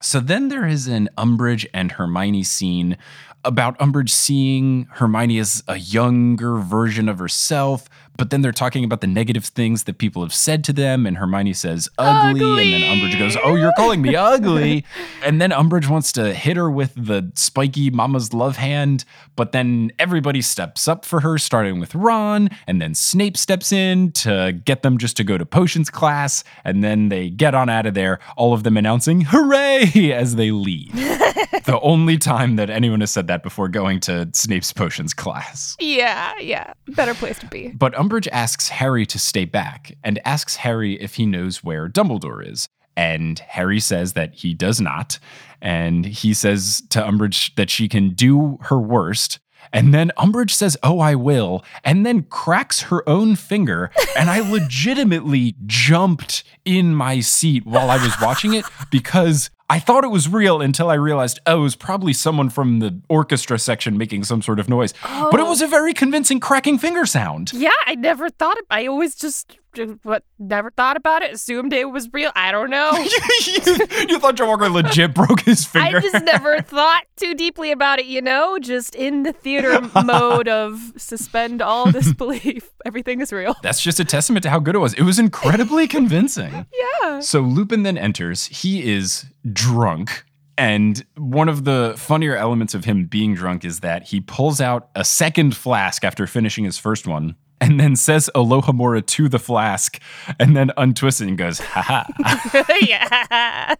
[0.00, 2.96] So then there is an Umbridge and Hermione scene
[3.44, 7.88] about Umbridge seeing Hermione as a younger version of herself,
[8.20, 11.16] but then they're talking about the negative things that people have said to them, and
[11.16, 14.84] Hermione says ugly, and then Umbridge goes, Oh, you're calling me ugly.
[15.24, 19.06] and then Umbridge wants to hit her with the spiky mama's love hand,
[19.36, 24.12] but then everybody steps up for her, starting with Ron, and then Snape steps in
[24.12, 27.86] to get them just to go to potions class, and then they get on out
[27.86, 30.92] of there, all of them announcing hooray as they leave.
[31.64, 35.74] the only time that anyone has said that before going to Snape's potions class.
[35.80, 40.56] yeah yeah better place to be But Umbridge asks Harry to stay back and asks
[40.56, 42.68] Harry if he knows where Dumbledore is.
[42.96, 45.18] And Harry says that he does not.
[45.62, 49.38] And he says to Umbridge that she can do her worst.
[49.72, 51.64] And then Umbridge says, Oh, I will.
[51.84, 53.90] And then cracks her own finger.
[54.16, 60.02] And I legitimately jumped in my seat while I was watching it because I thought
[60.02, 63.96] it was real until I realized, oh, it was probably someone from the orchestra section
[63.96, 64.92] making some sort of noise.
[65.04, 65.48] But it Oh.
[65.48, 67.52] was a very convincing cracking finger sound.
[67.52, 68.58] Yeah, I never thought.
[68.58, 69.56] Of, I always just
[70.02, 71.32] what never thought about it.
[71.32, 72.32] Assumed it was real.
[72.34, 72.92] I don't know.
[73.46, 75.98] you, you thought John Walker legit broke his finger.
[75.98, 78.06] I just never thought too deeply about it.
[78.06, 82.70] You know, just in the theater mode of suspend all disbelief.
[82.84, 83.54] Everything is real.
[83.62, 84.94] That's just a testament to how good it was.
[84.94, 86.66] It was incredibly convincing.
[87.02, 87.20] Yeah.
[87.20, 88.46] So Lupin then enters.
[88.46, 90.24] He is drunk.
[90.58, 94.90] And one of the funnier elements of him being drunk is that he pulls out
[94.94, 100.00] a second flask after finishing his first one and then says Alohomora to the flask
[100.38, 102.04] and then untwists it and goes, haha.
[102.80, 103.74] yeah.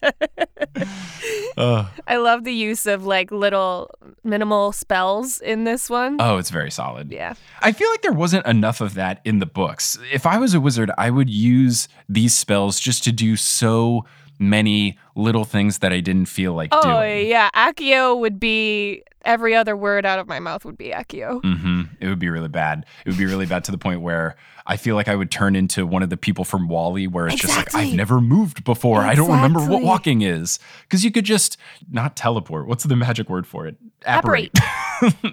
[1.57, 3.91] Uh, I love the use of like little
[4.25, 6.17] minimal spells in this one.
[6.21, 7.11] oh, it's very solid.
[7.11, 7.35] yeah.
[7.61, 9.99] I feel like there wasn't enough of that in the books.
[10.13, 14.05] If I was a wizard, I would use these spells just to do so
[14.39, 16.83] many little things that I didn't feel like doing.
[16.85, 17.29] Oh doing.
[17.29, 21.41] yeah, Accio would be every other word out of my mouth would be Accio.
[21.43, 22.87] hmm It would be really bad.
[23.05, 25.57] It would be really bad to the point where I feel like I would turn
[25.57, 29.01] into one of the people from WALL-E, where it's just like I've never moved before.
[29.01, 31.57] I don't remember what walking is because you could just
[31.91, 32.67] not teleport.
[32.69, 33.77] What's the magic word for it?
[34.07, 34.57] Apparate.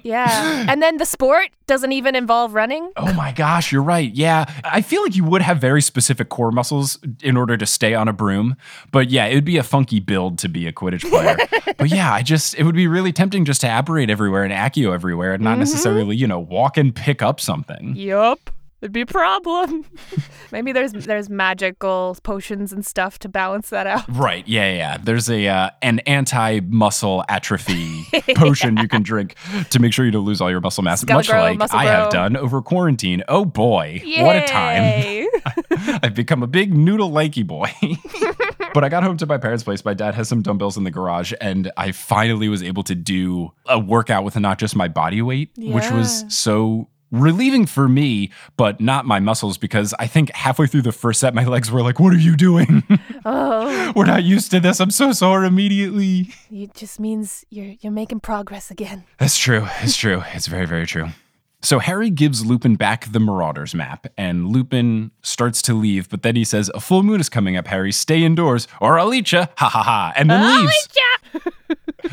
[0.03, 0.65] Yeah.
[0.69, 2.89] And then the sport doesn't even involve running.
[2.95, 4.09] Oh my gosh, you're right.
[4.13, 4.45] Yeah.
[4.63, 8.07] I feel like you would have very specific core muscles in order to stay on
[8.07, 8.55] a broom.
[8.91, 11.35] But yeah, it would be a funky build to be a Quidditch player.
[11.77, 14.93] but yeah, I just, it would be really tempting just to apparate everywhere and Accio
[14.93, 15.59] everywhere and not Mm-hmm.
[15.59, 17.95] necessarily, you know, walk and pick up something.
[17.95, 18.51] Yup.
[18.79, 19.85] It'd be a problem.
[20.51, 24.03] Maybe there's there's magical potions and stuff to balance that out.
[24.07, 24.47] Right.
[24.47, 24.77] Yeah, yeah.
[24.77, 24.97] yeah.
[25.01, 28.03] There's a uh, an anti-muscle atrophy
[28.35, 29.35] potion you can drink
[29.71, 31.79] to make sure you don't lose all your muscle mass, Gotta much grow, like muscle
[31.79, 33.23] I have done over quarantine.
[33.27, 35.25] Oh boy, what a time!
[36.03, 37.71] I've become a big noodle lanky boy.
[38.77, 39.83] But I got home to my parents' place.
[39.83, 43.51] My dad has some dumbbells in the garage, and I finally was able to do
[43.65, 48.79] a workout with not just my body weight, which was so relieving for me, but
[48.79, 51.99] not my muscles because I think halfway through the first set, my legs were like,
[51.99, 52.83] What are you doing?
[53.29, 54.79] Oh, we're not used to this.
[54.79, 56.33] I'm so sore immediately.
[56.49, 59.03] it just means you're you're making progress again.
[59.17, 59.67] That's true.
[59.81, 60.23] It's true.
[60.33, 61.07] It's very, very true.
[61.61, 66.35] So Harry gives Lupin back the Marauders map, and Lupin starts to leave, but then
[66.35, 67.91] he says, A full moon is coming up, Harry.
[67.91, 69.47] Stay indoors, or I'll eat ya.
[69.57, 70.13] Ha ha ha.
[70.15, 70.87] And then leaves.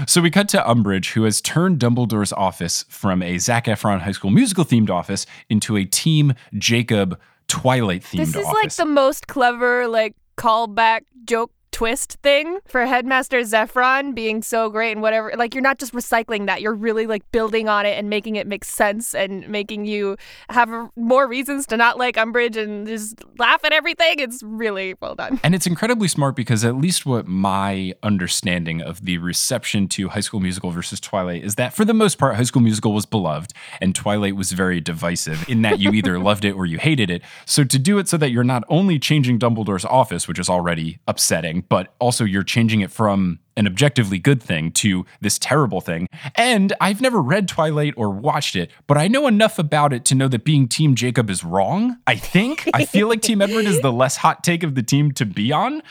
[0.09, 4.11] So we cut to Umbridge, who has turned Dumbledore's office from a Zac Efron High
[4.13, 8.33] School Musical themed office into a Team Jacob Twilight themed office.
[8.35, 14.43] This is like the most clever like callback joke twist thing for Headmaster Zephron being
[14.43, 15.33] so great and whatever.
[15.37, 18.47] Like you're not just recycling that; you're really like building on it and making it
[18.47, 20.17] make sense and making you
[20.51, 24.21] have more reasons to not like Umbridge and just laugh at everything.
[24.21, 25.41] It's really well done.
[25.43, 30.21] And it's incredibly smart because at least what my understanding of the reception to High
[30.21, 33.53] School Musical versus Twilight is that for the most part, High School Musical was beloved
[33.81, 37.23] and Twilight was very divisive in that you either loved it or you hated it.
[37.47, 41.01] So to do it so that you're not only changing Dumbledore's office, which is already
[41.09, 46.09] upsetting, but also you're changing it from an objectively good thing to this terrible thing.
[46.35, 50.15] And I've never read Twilight or watched it, but I know enough about it to
[50.15, 51.97] know that being Team Jacob is wrong.
[52.07, 52.69] I think.
[52.75, 55.53] I feel like Team Edward is the less hot take of the team to be
[55.53, 55.83] on.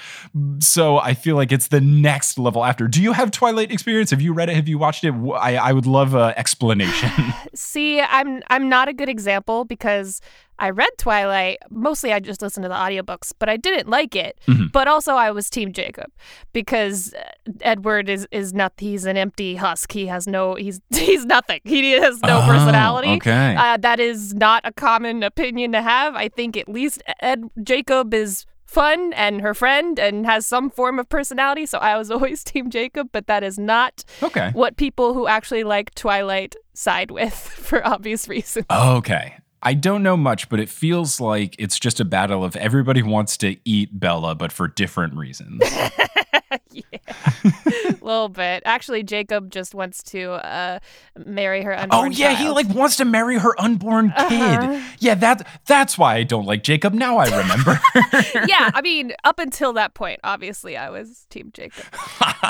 [0.60, 2.88] So I feel like it's the next level after.
[2.88, 4.12] Do you have Twilight experience?
[4.12, 4.56] Have you read it?
[4.56, 5.14] Have you watched it?
[5.36, 7.10] I, I would love an explanation.
[7.56, 10.22] See, I'm I'm not a good example because
[10.60, 11.58] I read Twilight.
[11.70, 14.40] Mostly I just listened to the audiobooks, but I didn't like it.
[14.48, 14.72] Mhm.
[14.72, 16.12] But also I was team Jacob
[16.54, 17.14] because
[17.62, 19.92] Edward is is not he's an empty husk.
[19.92, 21.60] He has no he's he's nothing.
[21.64, 23.10] He has no Oh, personality.
[23.16, 23.56] okay.
[23.58, 26.16] Uh, that is not a common opinion to have.
[26.16, 30.98] I think at least Ed Jacob is fun and her friend and has some form
[31.00, 31.66] of personality.
[31.66, 34.50] So I was always team Jacob, but that is not okay.
[34.54, 37.34] what people who actually like Twilight side with
[37.68, 38.66] for obvious reasons.
[38.72, 39.36] Okay.
[39.66, 43.38] I don't know much, but it feels like it's just a battle of everybody wants
[43.38, 45.62] to eat Bella, but for different reasons.
[46.72, 48.64] yeah, a little bit.
[48.66, 50.80] Actually, Jacob just wants to uh,
[51.26, 54.42] marry her unborn Oh yeah, he like wants to marry her unborn kid.
[54.42, 54.82] Uh-huh.
[55.00, 56.94] Yeah, that that's why I don't like Jacob.
[56.94, 57.80] Now I remember.
[58.48, 61.86] yeah, I mean, up until that point, obviously, I was Team Jacob.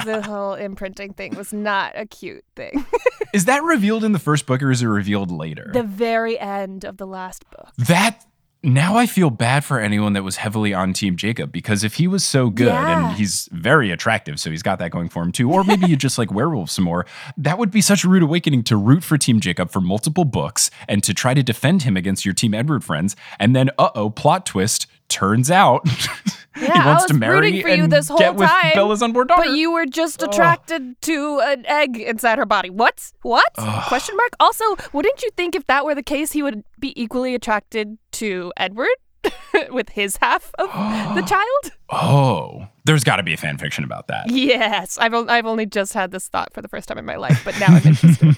[0.06, 2.86] the whole imprinting thing was not a cute thing.
[3.34, 5.70] is that revealed in the first book or is it revealed later?
[5.74, 7.70] the very end of the last book.
[7.78, 8.26] that
[8.64, 12.08] now I feel bad for anyone that was heavily on Team Jacob because if he
[12.08, 13.10] was so good Yeah.
[13.10, 15.96] and he's very attractive, so he's got that going for him too, or maybe you
[15.98, 17.06] just like werewolves some more,
[17.38, 20.72] that would be such a rude awakening to root for Team Jacob for multiple books
[20.88, 23.16] and to try to defend him against your Team Edward friends.
[23.40, 25.86] And then, uh oh, plot twist, turns out
[26.56, 28.74] Yeah, he I wants was to marry rooting for you this whole get with time,
[28.76, 29.44] Bella's unborn daughter.
[29.46, 32.70] But you were just attracted to an egg inside her body.
[32.70, 33.12] What?
[33.24, 33.50] What?
[33.58, 33.88] Ugh.
[33.88, 34.36] Question mark.
[34.40, 34.64] Also,
[34.94, 38.88] wouldn't you think if that were the case, he would be equally attracted to Edward
[39.70, 40.68] with his half of
[41.16, 41.72] the child?
[41.96, 44.30] oh, there's got to be a fan fiction about that.
[44.30, 47.16] Yes, I've o- I've only just had this thought for the first time in my
[47.16, 48.36] life, but now I'm interested.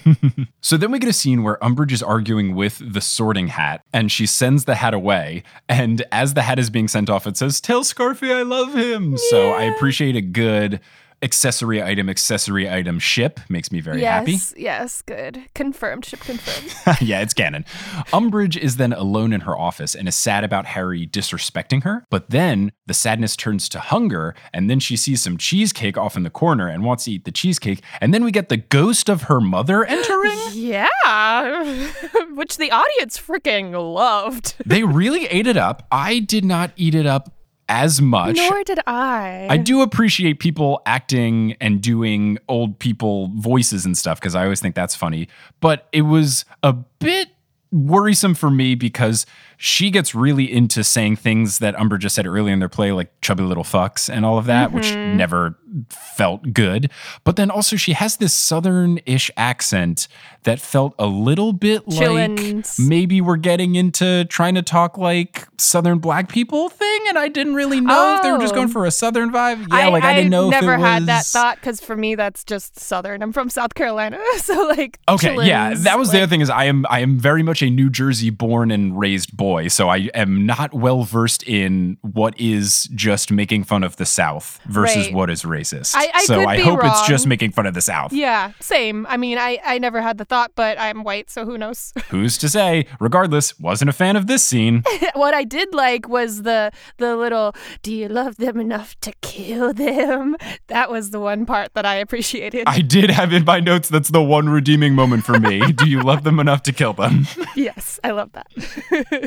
[0.60, 4.10] So then we get a scene where Umbridge is arguing with the sorting hat and
[4.10, 5.44] she sends the hat away.
[5.68, 9.16] And as the hat is being sent off, it says, Tell Scarfy I love him.
[9.16, 10.80] So I appreciate a good
[11.26, 13.40] accessory item, accessory item ship.
[13.48, 14.32] Makes me very happy.
[14.32, 15.42] yes, yes, good.
[15.54, 16.04] Confirmed.
[16.04, 16.72] Ship confirmed.
[17.00, 17.64] yeah, it's canon.
[18.12, 22.04] Umbridge is then alone in her office and is sad about Harry disrespecting her.
[22.10, 26.22] But then the sadness turns to hunger, and then she sees some cheesecake off in
[26.22, 27.82] the corner and wants to eat the cheesecake.
[28.00, 30.38] And then we get the ghost of her mother entering.
[30.52, 31.82] yeah,
[32.34, 34.54] which the audience freaking loved.
[34.64, 35.88] they really ate it up.
[35.90, 37.35] I did not eat it up
[37.68, 38.36] as much.
[38.36, 39.46] Nor did I.
[39.50, 44.60] I do appreciate people acting and doing old people voices and stuff because I always
[44.60, 45.28] think that's funny.
[45.60, 47.28] But it was a bit
[47.72, 49.26] worrisome for me because
[49.56, 53.10] she gets really into saying things that Umber just said earlier in their play, like
[53.20, 55.16] chubby little fucks and all of that, which Mm-hmm.
[55.16, 55.58] never
[55.90, 56.90] felt good.
[57.24, 60.08] But then also she has this southern ish accent
[60.44, 62.30] that felt a little bit like
[62.78, 67.00] maybe we're getting into trying to talk like southern black people thing.
[67.08, 68.56] And I didn't really know if they were just Oh.
[68.56, 69.66] going for a southern vibe.
[69.68, 72.78] Yeah, I, like I, didn't know never had that thought because for me that's just
[72.78, 73.22] southern.
[73.22, 74.98] I'm from South Carolina, so like.
[75.08, 77.68] Okay, yeah, that was the other thing is I am I am very much a
[77.70, 82.84] New Jersey born and raised boy, so I am not well versed in what is
[82.94, 85.14] just making fun of the South versus Right.
[85.14, 85.94] what is racist.
[85.96, 88.12] I- I so I hope it's just making fun of the South.
[88.12, 89.06] Yeah, same.
[89.08, 91.92] I mean, I I never had the thought, but I'm white, so who knows?
[92.10, 92.86] Who's to say?
[93.00, 94.82] Regardless, wasn't a fan of this scene.
[95.14, 99.72] what I did like was the the little "Do you love them enough to kill
[99.72, 100.36] them?"
[100.68, 102.64] That was the one part that I appreciated.
[102.66, 105.60] I did have in my notes that's the one redeeming moment for me.
[105.72, 107.26] Do you love them enough to kill them?
[107.54, 108.46] yes, I love that.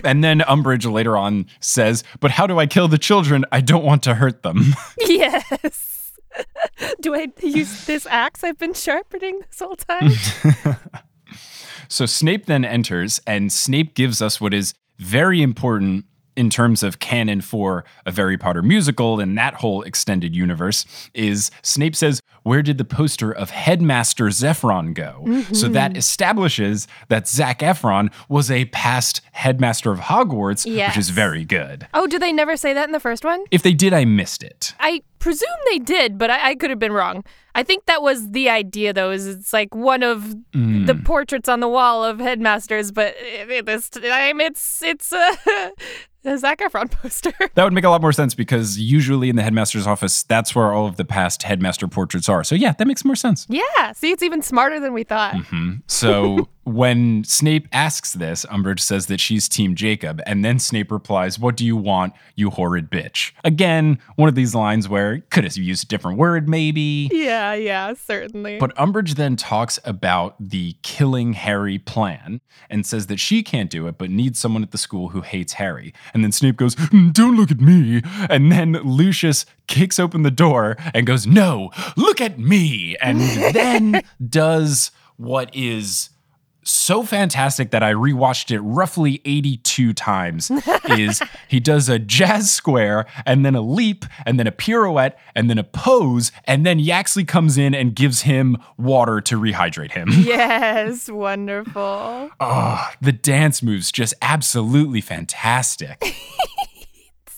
[0.04, 3.46] And then Umbridge later on says, But how do I kill the children?
[3.52, 4.74] I don't want to hurt them.
[5.00, 5.99] yes.
[7.02, 10.12] Do I use this axe I've been sharpening this whole time?
[11.92, 17.00] So Snape then enters, and Snape gives us what is very important in terms of
[17.00, 22.62] canon for a Harry Potter musical and that whole extended universe is Snape says, Where
[22.62, 25.24] did the poster of Headmaster Zephron go?
[25.26, 25.74] So mm-hmm.
[25.74, 31.88] that establishes that Zac Efron was a past headmaster of Hogwarts, which is very good.
[31.94, 33.44] oh, did they never say that in the first one?
[33.52, 34.74] If they did, I missed it.
[34.80, 37.24] I presume they did, but I, I could have been wrong.
[37.56, 39.12] I think that was the idea, though.
[39.12, 40.88] Is it's like one of mm.
[40.88, 43.16] the portraits on the wall of headmasters, but
[43.66, 45.36] this time it's it's a,
[46.26, 47.34] a Zac Efron poster.
[47.56, 50.72] That would make a lot more sense because usually in the headmaster's office, that's where
[50.72, 52.44] all of the past headmaster portraits are.
[52.44, 53.46] So yeah, that makes more sense.
[53.50, 55.36] yeah, see, it's even smarter than we thought.
[55.88, 61.40] So when Snape asks this, Umbridge says that she's Team Jacob, and then Snape replies,
[61.40, 63.32] What do you want, you horrid bitch?
[63.44, 67.10] Again, one of these lines where could have used a different word, maybe.
[67.12, 68.60] Yeah, yeah, certainly.
[68.60, 73.88] But Umbridge then talks about the killing Harry plan and says that she can't do
[73.88, 75.94] it, but needs someone at the school who hates Harry.
[76.14, 78.02] And then Snape goes, "Mm, Don't look at me.
[78.30, 82.96] And then Lucius kicks open the door and goes, No, look at me.
[83.02, 83.20] And
[83.54, 86.10] then does what is
[86.64, 90.52] so fantastic that I rewatched it roughly 82 times
[90.90, 95.50] is he does a jazz square and then a leap and then a pirouette and
[95.50, 100.10] then a pose and then Yaxley comes in and gives him water to rehydrate him.
[100.20, 102.30] yes, wonderful.
[102.40, 106.04] Oh, the dance moves just absolutely fantastic.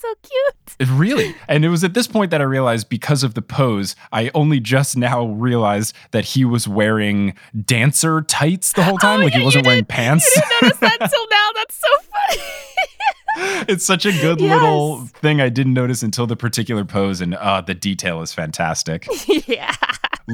[0.02, 0.61] So cute.
[0.82, 1.34] It really.
[1.48, 4.58] And it was at this point that I realized because of the pose, I only
[4.58, 9.20] just now realized that he was wearing dancer tights the whole time.
[9.20, 10.28] like Oh, yeah, he wasn't wearing pants.
[10.34, 11.48] You didn't notice that till now.
[11.54, 13.64] That's so funny.
[13.68, 14.50] it's such a good Yes.
[14.60, 19.06] little thing I didn't notice until the particular pose, and uh, the detail is fantastic.
[19.48, 19.74] yeah.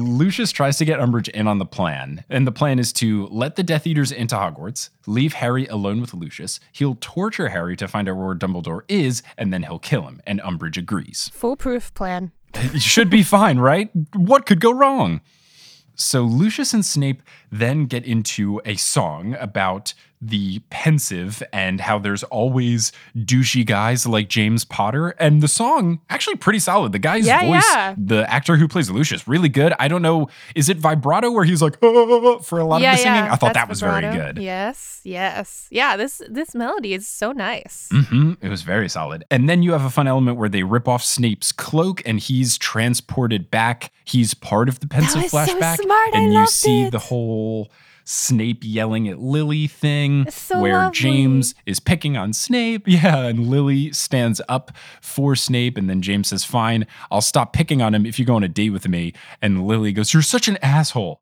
[0.01, 3.55] Lucius tries to get Umbridge in on the plan, and the plan is to let
[3.55, 6.59] the Death Eaters into Hogwarts, leave Harry alone with Lucius.
[6.71, 10.21] He'll torture Harry to find out where Dumbledore is, and then he'll kill him.
[10.25, 11.29] And Umbridge agrees.
[11.33, 12.31] Foolproof plan.
[12.55, 13.91] It should be fine, right?
[14.15, 15.21] What could go wrong?
[15.95, 22.23] So Lucius and Snape then get into a song about the Pensieve and how there's
[22.23, 25.09] always douchey guys like James Potter.
[25.11, 26.91] And the song actually pretty solid.
[26.91, 27.95] The guy's Yeah, voice, yeah.
[27.97, 29.73] the actor who plays Lucius, really good.
[29.79, 32.97] I don't know, is it vibrato where he's like "Ah," for a lot yeah, of
[32.97, 33.21] the singing?
[33.23, 34.37] I thought that's that was very good.
[34.39, 35.95] Yes, yes, yeah.
[35.95, 37.87] This this melody is so nice.
[37.91, 39.23] hmm It was very solid.
[39.31, 42.57] And then you have a fun element where they rip off Snape's cloak and he's
[42.57, 43.91] transported back.
[44.03, 45.77] He's part of the Pensieve was so flashback.
[45.77, 46.09] smart.
[46.13, 46.91] I And you see it.
[46.91, 47.71] the whole
[48.09, 50.95] Snape yelling at Lily thing so where lovely.
[50.99, 52.83] James is picking on Snape.
[52.89, 53.27] Yeah.
[53.27, 55.77] And Lily stands up for Snape.
[55.77, 58.47] And then James says, Fine, I'll stop picking on him if you go on a
[58.47, 59.13] date with me.
[59.43, 61.21] And Lily goes, You're such an asshole.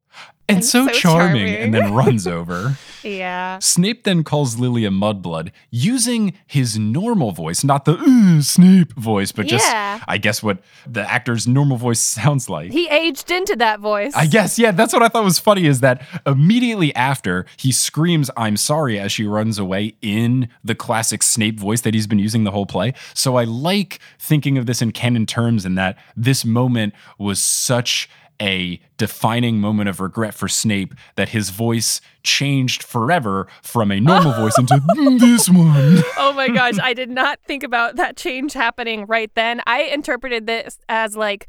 [0.49, 2.77] And so, so charming, and then runs over.
[3.03, 3.59] Yeah.
[3.59, 9.31] Snape then calls Lily a mudblood using his normal voice, not the "Ugh, Snape voice,
[9.31, 9.99] but just, Yeah.
[10.07, 12.71] I guess, what the actor's normal voice sounds like.
[12.71, 14.13] He aged into that voice.
[14.15, 18.29] I guess, yeah, that's what I thought was funny is that immediately after he screams,
[18.37, 22.45] I'm sorry, as she runs away in the classic Snape voice that he's been using
[22.45, 22.93] the whole play.
[23.13, 28.09] So I like thinking of this in canon terms and that this moment was such
[28.41, 34.33] a defining moment of regret for Snape that his voice changed forever from a normal
[34.41, 34.79] voice into
[35.19, 36.01] this one.
[36.17, 39.61] Oh my gosh, I did not think about that change happening right then.
[39.65, 41.47] I interpreted this as like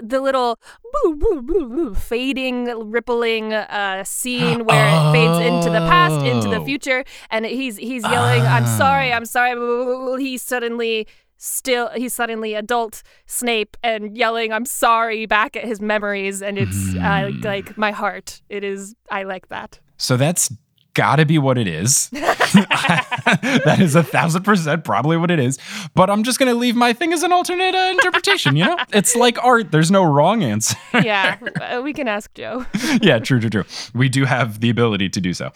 [0.00, 0.58] the little
[1.04, 6.48] boo, boo, boo, boo, fading, rippling uh, scene where it fades into the past, into
[6.48, 6.64] the Oh.
[6.64, 9.52] future, and he's he's yelling, "I'm sorry, I'm sorry."
[10.22, 11.08] He's suddenly
[11.42, 16.94] still he's suddenly adult Snape and yelling, "I'm sorry" back at his memories, and it's
[16.96, 18.42] uh, like my heart.
[18.48, 18.94] It is.
[19.10, 19.80] I like that.
[19.96, 20.52] So that's
[20.94, 22.10] gotta be what it is.
[22.52, 25.58] that is a thousand percent probably what it is.
[25.94, 28.76] But I'm just gonna leave my thing as an alternate uh, interpretation, you know?
[28.92, 30.76] It's like art, there's no wrong answer.
[30.92, 32.66] Yeah, uh, we can ask Joe.
[33.00, 33.64] yeah, true, true, true.
[33.94, 35.50] We do have the ability to do so.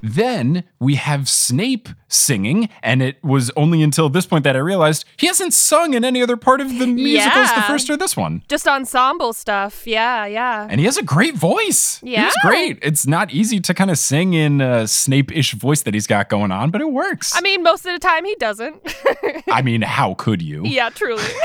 [0.00, 5.04] then we have Snape singing, and it was only until this point that I realized
[5.16, 8.42] he hasn't sung in any other part of the musicals, the first or this one.
[8.48, 9.86] Just ensemble stuff.
[9.86, 10.66] Yeah, yeah.
[10.70, 12.00] And he has a great voice.
[12.02, 12.78] Yeah, he's great.
[12.82, 16.70] It's not easy to kind of sing in Snape-ish voice that he's got going on,
[16.70, 17.34] but it works.
[17.36, 18.80] I mean, most of the time he doesn't.
[19.48, 20.62] I mean, how could you?
[20.64, 21.22] yeah, truly.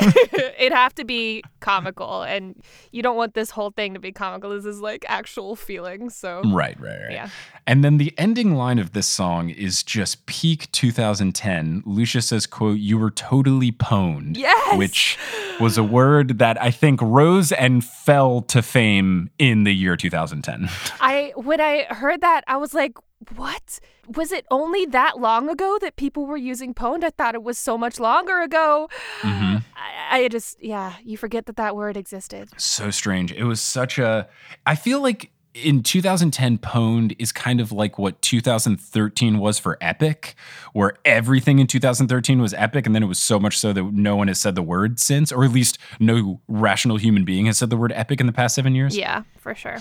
[0.58, 2.62] It'd have to be comical, and
[2.92, 4.50] you don't want this whole thing to be comical.
[4.50, 6.14] This is like actual feelings.
[6.16, 7.12] So, Right, right, right.
[7.12, 7.28] Yeah.
[7.66, 11.82] And then the ending line of this song is just peak 2010.
[11.86, 14.36] Lucius says, quote, you were totally pwned.
[14.36, 14.76] Yes!
[14.76, 15.18] Which
[15.60, 20.68] was a word that I think rose and fell to fame in the year 2010.
[21.00, 22.92] I when I heard that, I was like,
[23.36, 23.78] "What?
[24.14, 27.04] Was it only that long ago that people were using pwned?
[27.04, 28.88] I thought it was so much longer ago."
[29.22, 29.62] Mhm.
[29.76, 32.48] I, I just, yeah, you forget that that word existed.
[32.56, 33.32] so strange.
[33.32, 34.28] It was such a.
[34.66, 40.34] I feel like in 2010, pwned is kind of like what 2013 was for Epic,
[40.72, 44.16] where everything in 2013 was epic, and then it was so much so that no
[44.16, 47.70] one has said the word since, or at least no rational human being has said
[47.70, 48.96] the word epic in the past seven years.
[48.96, 49.78] Yeah, for sure.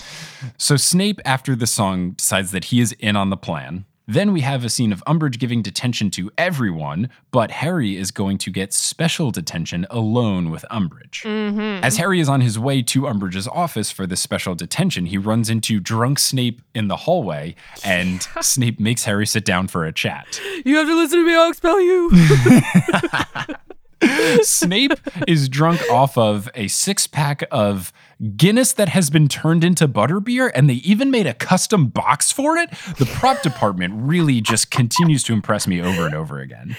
[0.57, 3.85] So Snape, after the song, decides that he is in on the plan.
[4.07, 8.37] Then we have a scene of Umbridge giving detention to everyone, but Harry is going
[8.39, 11.23] to get special detention alone with Umbridge.
[11.23, 11.83] Mm-hmm.
[11.83, 15.49] As Harry is on his way to Umbridge's office for this special detention, he runs
[15.49, 20.39] into drunk Snape in the hallway, and Snape makes Harry sit down for a chat.
[20.65, 21.35] You have to listen to me.
[21.35, 22.11] I'll expel you.
[24.41, 24.93] Snape
[25.27, 27.93] is drunk off of a six pack of
[28.37, 32.55] Guinness that has been turned into butterbeer, and they even made a custom box for
[32.57, 32.69] it.
[32.97, 36.77] The prop department really just continues to impress me over and over again.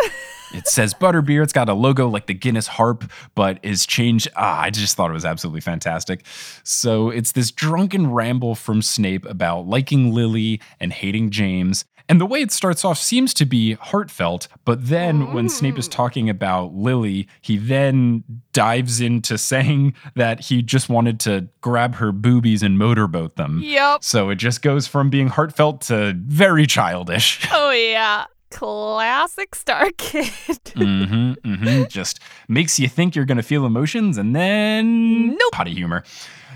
[0.00, 0.08] yeah.
[0.54, 1.42] It says butterbeer.
[1.42, 4.28] It's got a logo like the Guinness harp, but is changed.
[4.36, 6.24] Ah, I just thought it was absolutely fantastic.
[6.62, 11.84] So it's this drunken ramble from Snape about liking Lily and hating James.
[12.08, 15.50] And the way it starts off seems to be heartfelt, but then when mm.
[15.50, 21.48] Snape is talking about Lily, he then dives into saying that he just wanted to
[21.60, 23.60] grab her boobies and motorboat them.
[23.62, 24.04] Yep.
[24.04, 27.46] So it just goes from being heartfelt to very childish.
[27.58, 28.26] Oh yeah.
[28.50, 30.72] Classic StarKid.
[30.74, 31.84] hmm mm-hmm.
[31.88, 35.52] Just makes you think you're going to feel emotions and then Nope.
[35.52, 36.02] potty humor.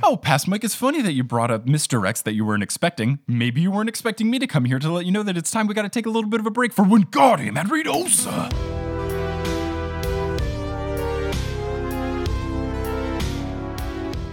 [0.03, 3.18] Oh, past Mike, it's funny that you brought up misdirects that you weren't expecting.
[3.26, 5.66] Maybe you weren't expecting me to come here to let you know that it's time
[5.66, 8.79] we got to take a little bit of a break for Wingardium Adridosa.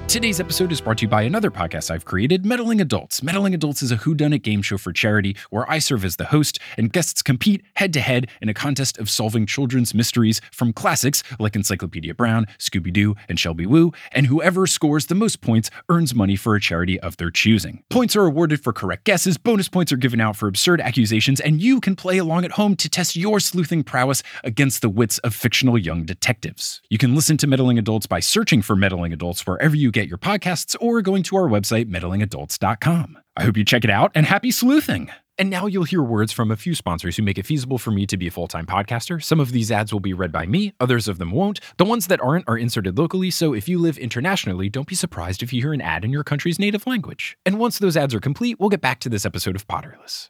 [0.08, 3.22] Today's episode is brought to you by another podcast I've created, Meddling Adults.
[3.22, 6.60] Meddling Adults is a whodunit game show for charity where I serve as the host
[6.78, 11.24] and guests compete head to head in a contest of solving children's mysteries from classics
[11.40, 16.16] like Encyclopedia Brown, Scooby Doo, and Shelby Woo, and whoever scores the most points earns
[16.16, 17.84] money for a charity of their choosing.
[17.90, 21.62] Points are awarded for correct guesses, bonus points are given out for absurd accusations, and
[21.62, 25.36] you can play along at home to test your sleuthing prowess against the wits of
[25.36, 26.82] fictional young detectives.
[26.90, 30.18] You can listen to Meddling Adults by searching for Meddling Adults wherever you get your
[30.18, 33.18] podcasts or going to our website, meddlingadults.com.
[33.36, 35.10] I hope you check it out and happy sleuthing.
[35.40, 38.08] And now you'll hear words from a few sponsors who make it feasible for me
[38.08, 39.24] to be a full time podcaster.
[39.24, 41.60] Some of these ads will be read by me, others of them won't.
[41.78, 45.44] The ones that aren't are inserted locally, so if you live internationally, don't be surprised
[45.44, 47.38] if you hear an ad in your country's native language.
[47.46, 50.30] And once those ads are complete, we'll get back to this episode of Potterless.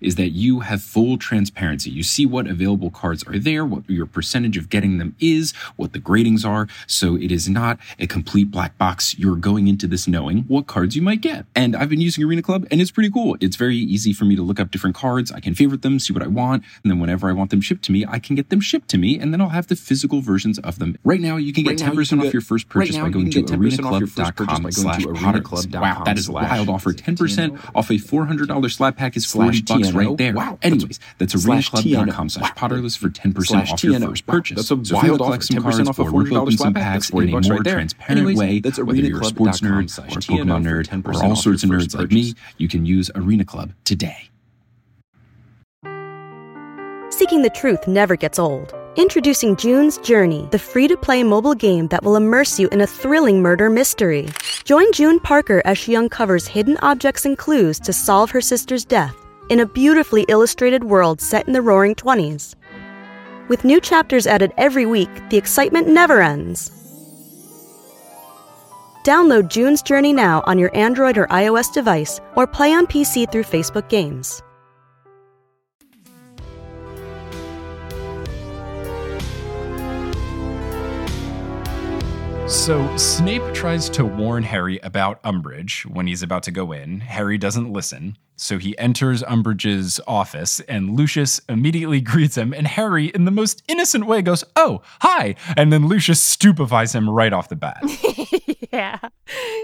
[0.00, 1.90] is that you have full transparency.
[1.90, 5.92] You see what available cards are there, what your percentage of getting them is, what
[5.92, 6.68] the gradings are.
[6.86, 9.18] So it is not a complete black box.
[9.18, 11.46] You're going into this knowing what cards you might get.
[11.54, 13.36] And I've been using Arena Club and it's pretty cool.
[13.40, 15.30] It's very easy for me to look up different cards.
[15.32, 16.64] I can favorite them, see what I want.
[16.82, 18.98] And then whenever I want them shipped to me, I can get them shipped to
[18.98, 20.96] me and then I'll have the physical versions of them.
[21.04, 23.10] Right now, you can get Right 10% can off get- your first purchase right by
[23.10, 25.04] going to can get 10% off your first purchase arenaclub.com slash.
[25.72, 26.92] Wow, that is a wild offer.
[26.92, 30.34] 10% off a $400 slab pack is 40 Slash bucks right there.
[30.34, 30.58] Wow.
[30.62, 32.30] Anyways, that's Slash arenaclub.com TNO.
[32.30, 32.68] slash Wow.
[32.68, 34.06] potterless for 10% Slash off your TNO.
[34.08, 34.34] first Wow.
[34.34, 34.56] purchase.
[34.56, 35.24] That's a so if you wild want to offer.
[35.28, 36.82] collect some 10% cards off a or rip $400 open some slab pack.
[36.82, 37.74] packs That's in a 40 bucks more right there.
[37.74, 41.10] transparent Anyways, way, that's whether you're a sports arenaclub.com nerd or a Pokemon nerd for
[41.14, 44.28] or all sorts of nerds like me, you can use Arena Club today.
[47.10, 48.74] Seeking the truth never gets old.
[48.96, 52.86] Introducing June's Journey, the free to play mobile game that will immerse you in a
[52.86, 54.28] thrilling murder mystery.
[54.64, 59.14] Join June Parker as she uncovers hidden objects and clues to solve her sister's death
[59.52, 62.54] in a beautifully illustrated world set in the roaring 20s.
[63.48, 66.70] With new chapters added every week, the excitement never ends.
[69.04, 73.42] Download June's Journey now on your Android or iOS device or play on PC through
[73.42, 74.42] Facebook Games.
[82.46, 87.00] So Snape tries to warn Harry about Umbridge when he's about to go in.
[87.00, 88.16] Harry doesn't listen.
[88.42, 93.62] So he enters Umbridge's office and Lucius immediately greets him and Harry in the most
[93.68, 97.82] innocent way goes, "Oh, hi." And then Lucius stupefies him right off the bat.
[98.72, 98.98] yeah.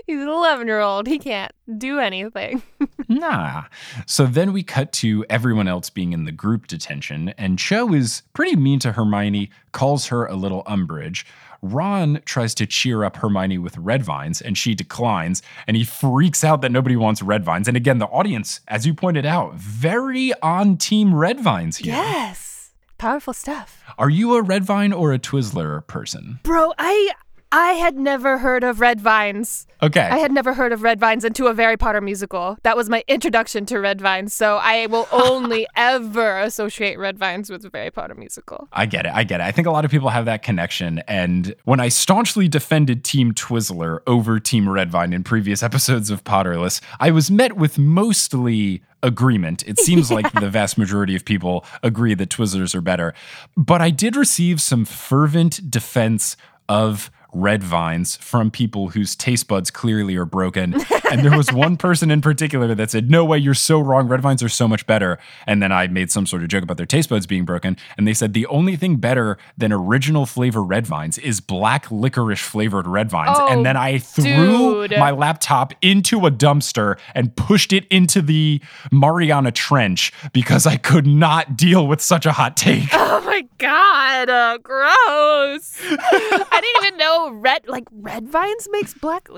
[0.06, 1.08] He's an 11 year old.
[1.08, 2.62] He can't do anything.
[3.08, 3.64] nah.
[4.06, 8.22] So then we cut to everyone else being in the group detention and Cho is
[8.32, 11.24] pretty mean to Hermione, calls her a little Umbridge.
[11.62, 16.44] Ron tries to cheer up Hermione with red vines and she declines and he freaks
[16.44, 17.66] out that nobody wants red vines.
[17.68, 21.94] And again, the audience, as you pointed out, very on team red vines here.
[21.94, 22.70] Yes.
[22.98, 23.82] Powerful stuff.
[23.98, 26.40] Are you a red vine or a Twizzler person?
[26.42, 27.12] Bro, I
[27.50, 29.66] I had never heard of red vines.
[29.82, 30.02] Okay.
[30.02, 32.58] I had never heard of red vines until a Harry Potter musical.
[32.62, 34.34] That was my introduction to red vines.
[34.34, 38.68] So I will only ever associate red vines with the Harry Potter musical.
[38.72, 39.12] I get it.
[39.14, 39.44] I get it.
[39.44, 40.98] I think a lot of people have that connection.
[41.08, 46.24] And when I staunchly defended Team Twizzler over Team Red Vine in previous episodes of
[46.24, 49.66] Potterless, I was met with mostly agreement.
[49.66, 53.14] It seems like the vast majority of people agree that Twizzlers are better.
[53.56, 56.36] But I did receive some fervent defense
[56.68, 60.74] of red vines from people whose taste buds clearly are broken.
[61.10, 64.08] And there was one person in particular that said, No way, you're so wrong.
[64.08, 65.18] Red vines are so much better.
[65.46, 67.76] And then I made some sort of joke about their taste buds being broken.
[67.96, 72.40] And they said, The only thing better than original flavor red vines is black licorice
[72.40, 73.38] flavored red vines.
[73.40, 74.98] Oh, and then I threw dude.
[74.98, 78.60] my laptop into a dumpster and pushed it into the
[78.92, 82.88] Mariana Trench because I could not deal with such a hot take.
[83.10, 85.78] Oh my god, uh, gross.
[85.80, 89.28] I didn't even know Oh, red like red vines makes black.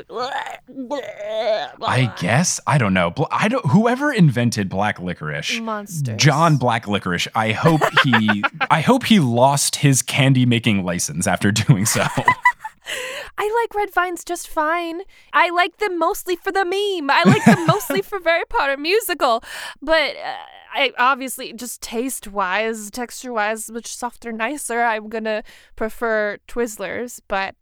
[1.82, 3.14] I guess I don't know.
[3.30, 3.64] I don't.
[3.64, 6.20] Whoever invented black licorice, Monsters.
[6.20, 7.26] John Black Licorice.
[7.34, 8.42] I hope he.
[8.70, 12.04] I hope he lost his candy making license after doing so.
[13.38, 15.00] I like red vines just fine.
[15.32, 17.10] I like them mostly for the meme.
[17.10, 19.42] I like them mostly for Harry Potter musical.
[19.80, 20.34] But uh,
[20.72, 24.82] I obviously just taste wise, texture wise, much softer, nicer.
[24.82, 25.42] I'm gonna
[25.76, 27.54] prefer Twizzlers, but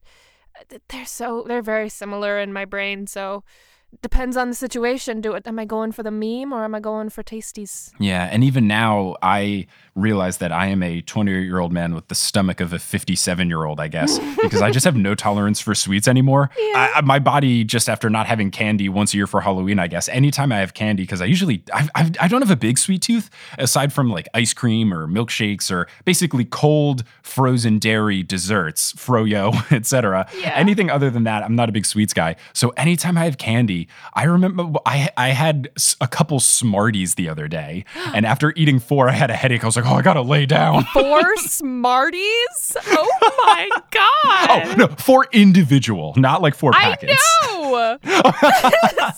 [0.58, 3.06] uh, they're so they're very similar in my brain.
[3.06, 3.44] So
[4.02, 5.20] depends on the situation.
[5.20, 5.46] Do it.
[5.46, 7.90] Am I going for the meme or am I going for tasties?
[7.98, 12.06] yeah, and even now I realize that I am a 28 year old man with
[12.08, 13.80] the stomach of a 57 year old.
[13.80, 16.50] I guess because I just have no tolerance for sweets anymore.
[16.56, 19.78] I, I- my body just after not having candy once a year for Halloween.
[19.78, 22.56] I guess anytime I have candy because I usually I, I I don't have a
[22.56, 28.22] big sweet tooth aside from like ice cream or milkshakes or basically cold frozen dairy
[28.22, 30.28] desserts, froyo, etc.
[30.38, 30.52] Yeah.
[30.54, 32.36] Anything other than that, I'm not a big sweets guy.
[32.52, 33.77] So anytime I have candy,
[34.14, 35.70] I remember I I had
[36.00, 39.62] a couple Smarties the other day, and after eating four, I had a headache.
[39.62, 40.84] I was like, oh, I gotta lay down.
[40.92, 42.76] Four Smarties?
[42.86, 44.66] Oh my oh, god!
[44.66, 47.22] Oh no, four individual, not like four packets.
[47.42, 47.98] I know.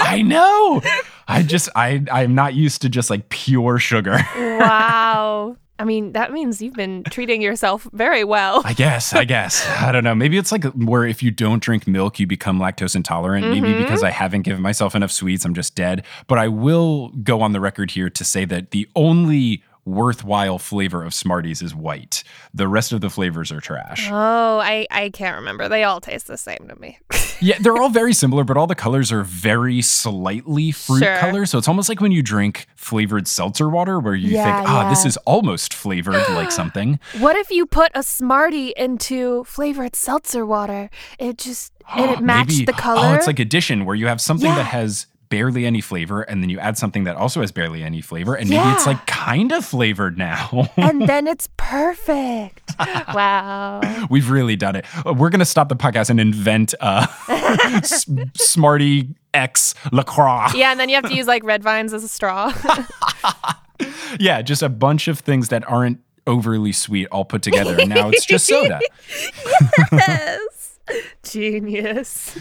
[0.00, 0.82] I know.
[1.26, 4.18] I just I I'm not used to just like pure sugar.
[4.58, 5.56] Wow.
[5.78, 8.62] I mean, that means you've been treating yourself very well.
[8.64, 9.64] I guess, I guess.
[9.80, 10.14] I don't know.
[10.14, 13.46] Maybe it's like where if you don't drink milk, you become lactose intolerant.
[13.46, 13.82] Maybe Mm-hmm.
[13.82, 16.04] because I haven't given myself enough sweets, I'm just dead.
[16.26, 21.02] But I will go on the record here to say that the only worthwhile flavor
[21.02, 22.22] of Smarties is white.
[22.54, 24.08] The rest of the flavors are trash.
[24.10, 25.68] Oh, I, I can't remember.
[25.68, 26.98] They all taste the same to me.
[27.40, 31.18] Yeah, they're all very similar, but all the colors are very slightly fruit Sure.
[31.18, 31.50] colors.
[31.50, 34.90] So it's almost like when you drink flavored seltzer water, where you Yeah, think, ah,
[34.90, 36.98] this is almost flavored like something.
[37.20, 40.90] what if you put a Smartie into flavored seltzer water?
[41.20, 43.02] It just, and it matched Maybe- the color.
[43.04, 44.56] Oh, it's like addition, where you have something Yeah.
[44.56, 48.00] that has barely any flavor, and then you add something that also has barely any
[48.00, 50.68] flavor, and maybe it's like kind of flavored now.
[50.76, 52.62] and then it's perfect.
[52.78, 53.80] wow.
[54.10, 54.84] We've really done it.
[55.06, 60.48] Uh, We're gonna stop the podcast and invent uh, S- Smarty X Lacroix.
[60.54, 62.52] Yeah, and then you have to use like red vines as a straw.
[64.18, 68.08] Yeah, just a bunch of things that aren't overly sweet all put together, and now
[68.08, 68.80] it's just soda.
[69.92, 70.78] yes.
[71.22, 72.38] Genius.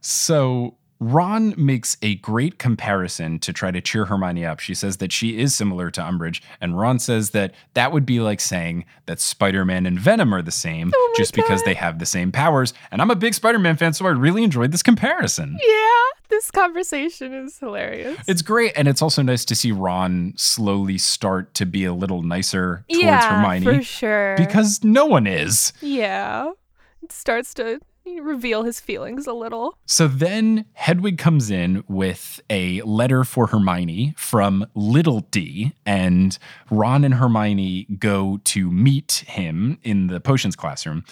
[0.00, 4.58] So Ron makes a great comparison to try to cheer Hermione up.
[4.58, 8.20] She says that she is similar to Umbridge, and Ron says that that would be
[8.20, 12.06] like saying that Spider-Man and Venom are the same oh just because they have the
[12.06, 12.72] same powers.
[12.90, 15.58] And I'm a big Spider-Man fan, so I really enjoyed this comparison.
[15.62, 16.00] Yeah,
[16.30, 18.18] this conversation is hilarious.
[18.26, 22.22] It's great, and it's also nice to see Ron slowly start to be a little
[22.22, 23.06] nicer towards Hermione.
[23.06, 24.36] yeah, Hermione for sure.
[24.38, 25.74] because no one is.
[25.82, 26.50] yeah,
[27.02, 27.80] it starts to
[28.20, 29.78] reveal his feelings a little.
[29.86, 36.36] So then Hedwig comes in with a letter for Hermione from Little D, and
[36.70, 41.04] Ron and Hermione go to meet him in the potions classroom.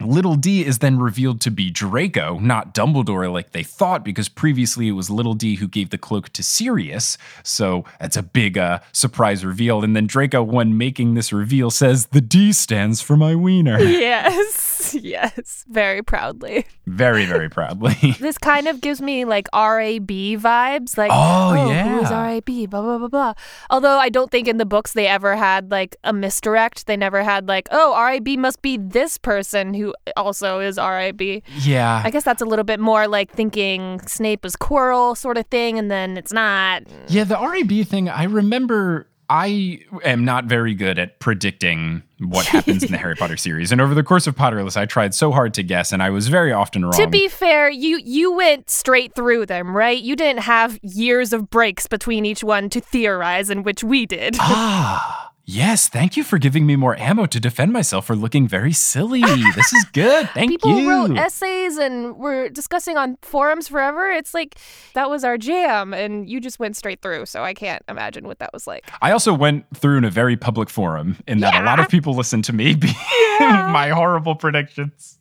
[0.00, 4.88] Little D is then revealed to be Draco, not Dumbledore like they thought, because previously
[4.88, 7.18] it was Little D who gave the cloak to Sirius.
[7.42, 9.82] So that's a big uh, surprise reveal.
[9.82, 13.78] And then Draco, when making this reveal, says, The D stands for my wiener.
[14.00, 16.02] Yes, yes, very
[16.40, 16.66] proudly.
[16.86, 18.16] very, very proudly.
[18.20, 22.22] This kind of gives me like RAB vibes, like Oh, oh who's yeah.
[22.22, 22.44] RAB?
[22.70, 23.34] Blah blah blah blah.
[23.70, 26.86] Although I don't think in the books they ever had like a misdirect.
[26.86, 31.20] They never had like, oh, RAB must be this person who also is RAB.
[31.58, 32.02] yeah.
[32.04, 35.78] I guess that's a little bit more like thinking Snape is Quirrell sort of thing,
[35.78, 36.82] and then it's not.
[37.08, 42.82] Yeah, the RAB thing, I remember I am not very good at predicting what happens
[42.82, 43.70] in the Harry Potter series.
[43.70, 46.26] And over the course of Potterless, I tried so hard to guess, and I was
[46.26, 46.92] very often wrong.
[46.94, 50.02] To be fair, you you went straight through them, right?
[50.02, 54.36] You didn't have years of breaks between each one to theorize, in which we did.
[54.40, 55.16] ah,
[55.50, 55.88] yes.
[55.88, 59.20] Thank you for giving me more ammo to defend myself for looking very silly.
[59.54, 60.28] this is good.
[60.30, 60.76] Thank People you.
[60.76, 64.08] People wrote essays and were discussing on forums forever.
[64.10, 64.56] It's like
[64.94, 67.26] that was our jam, and you just went straight through.
[67.26, 68.90] So I can't imagine what that was like.
[69.02, 72.14] I also went through in a very public forum in that a lot of people
[72.14, 72.94] listened to me being
[73.40, 75.18] my horrible predictions.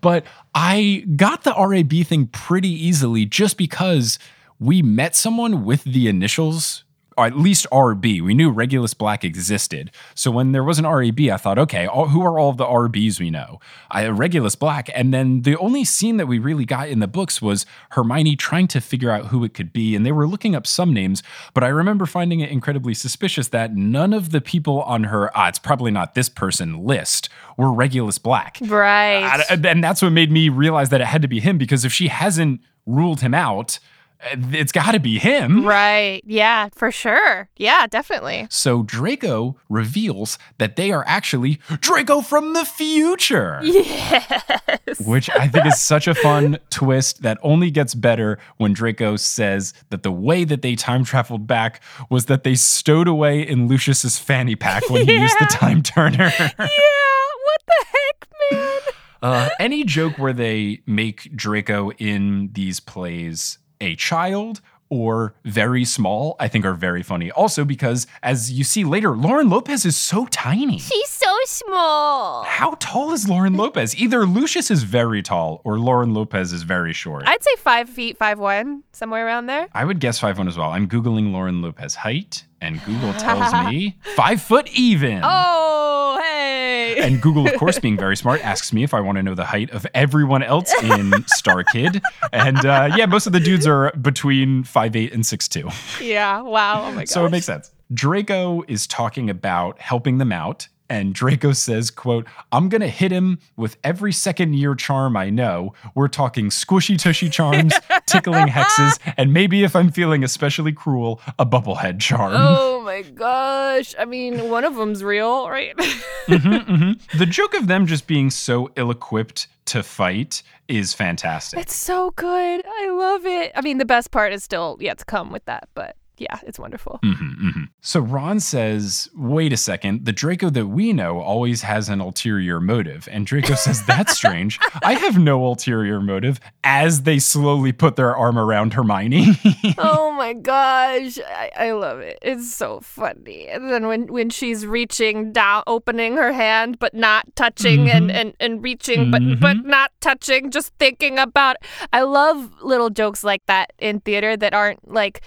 [0.00, 0.24] But
[0.54, 4.18] I got the RAB thing pretty easily just because
[4.58, 6.84] we met someone with the initials
[7.26, 8.22] at least RB.
[8.22, 9.90] We knew Regulus Black existed.
[10.14, 13.20] So when there was an RAB, I thought, okay, all, who are all the RBs
[13.20, 13.60] we know?
[13.90, 14.90] I Regulus Black.
[14.94, 18.68] And then the only scene that we really got in the books was Hermione trying
[18.68, 19.94] to figure out who it could be.
[19.94, 21.22] And they were looking up some names,
[21.54, 25.48] but I remember finding it incredibly suspicious that none of the people on her, ah,
[25.48, 28.58] it's probably not this person list, were Regulus Black.
[28.62, 29.42] Right.
[29.50, 32.08] And that's what made me realize that it had to be him because if she
[32.08, 33.78] hasn't ruled him out,
[34.20, 35.64] it's got to be him.
[35.64, 36.22] Right.
[36.24, 37.48] Yeah, for sure.
[37.56, 38.46] Yeah, definitely.
[38.50, 43.60] So Draco reveals that they are actually Draco from the future.
[43.78, 45.00] Yes.
[45.00, 49.72] Which I think is such a fun twist that only gets better when Draco says
[49.90, 54.18] that the way that they time traveled back was that they stowed away in Lucius's
[54.18, 55.22] fanny pack when he yeah.
[55.22, 56.32] used the time turner.
[56.38, 56.48] yeah.
[56.58, 58.80] What the heck, man?
[59.22, 64.60] Uh, any joke where they make Draco in these plays a child
[64.90, 67.30] or very small, I think are very funny.
[67.30, 70.78] Also, because as you see later, Lauren Lopez is so tiny.
[70.78, 72.44] She's so small.
[72.44, 73.94] How tall is Lauren Lopez?
[73.96, 77.24] Either Lucius is very tall or Lauren Lopez is very short.
[77.26, 79.68] I'd say five feet, five one, somewhere around there.
[79.74, 80.70] I would guess five one as well.
[80.70, 85.20] I'm Googling Lauren Lopez height, and Google tells me five foot even.
[85.22, 86.98] Oh, hey.
[87.00, 89.44] And Google, of course, being very smart, asks me if I want to know the
[89.44, 92.00] height of everyone else in StarKid.
[92.32, 95.68] And uh, yeah, most of the dudes are between five eight and six two.
[96.00, 96.40] Yeah.
[96.40, 96.84] Wow.
[96.86, 97.08] Oh my god.
[97.08, 97.70] So it makes sense.
[97.92, 103.38] Draco is talking about helping them out and Draco says, quote, I'm gonna hit him
[103.56, 105.74] with every second year charm I know.
[105.94, 107.74] We're talking squishy tushy charms,
[108.06, 112.32] tickling hexes, and maybe if I'm feeling especially cruel, a bubblehead charm.
[112.36, 113.94] Oh my gosh.
[113.98, 115.76] I mean, one of them's real, right?
[115.76, 117.18] mm-hmm, mm-hmm.
[117.18, 121.60] The joke of them just being so ill equipped to fight is fantastic.
[121.60, 122.64] It's so good.
[122.66, 123.52] I love it.
[123.54, 126.58] I mean, the best part is still yet to come with that, but yeah, it's
[126.58, 126.98] wonderful.
[127.04, 127.62] Mm-hmm, mm-hmm.
[127.80, 132.60] So Ron says, wait a second, the Draco that we know always has an ulterior
[132.60, 133.08] motive.
[133.10, 134.58] And Draco says, that's strange.
[134.82, 139.38] I have no ulterior motive as they slowly put their arm around Hermione.
[139.78, 141.18] oh my gosh.
[141.18, 142.18] I, I love it.
[142.22, 143.48] It's so funny.
[143.48, 147.96] And then when, when she's reaching down, opening her hand, but not touching mm-hmm.
[147.96, 149.68] and, and, and reaching, but, but mm-hmm.
[149.68, 151.56] not touching, just thinking about.
[151.92, 155.22] I love little jokes like that in theater that aren't like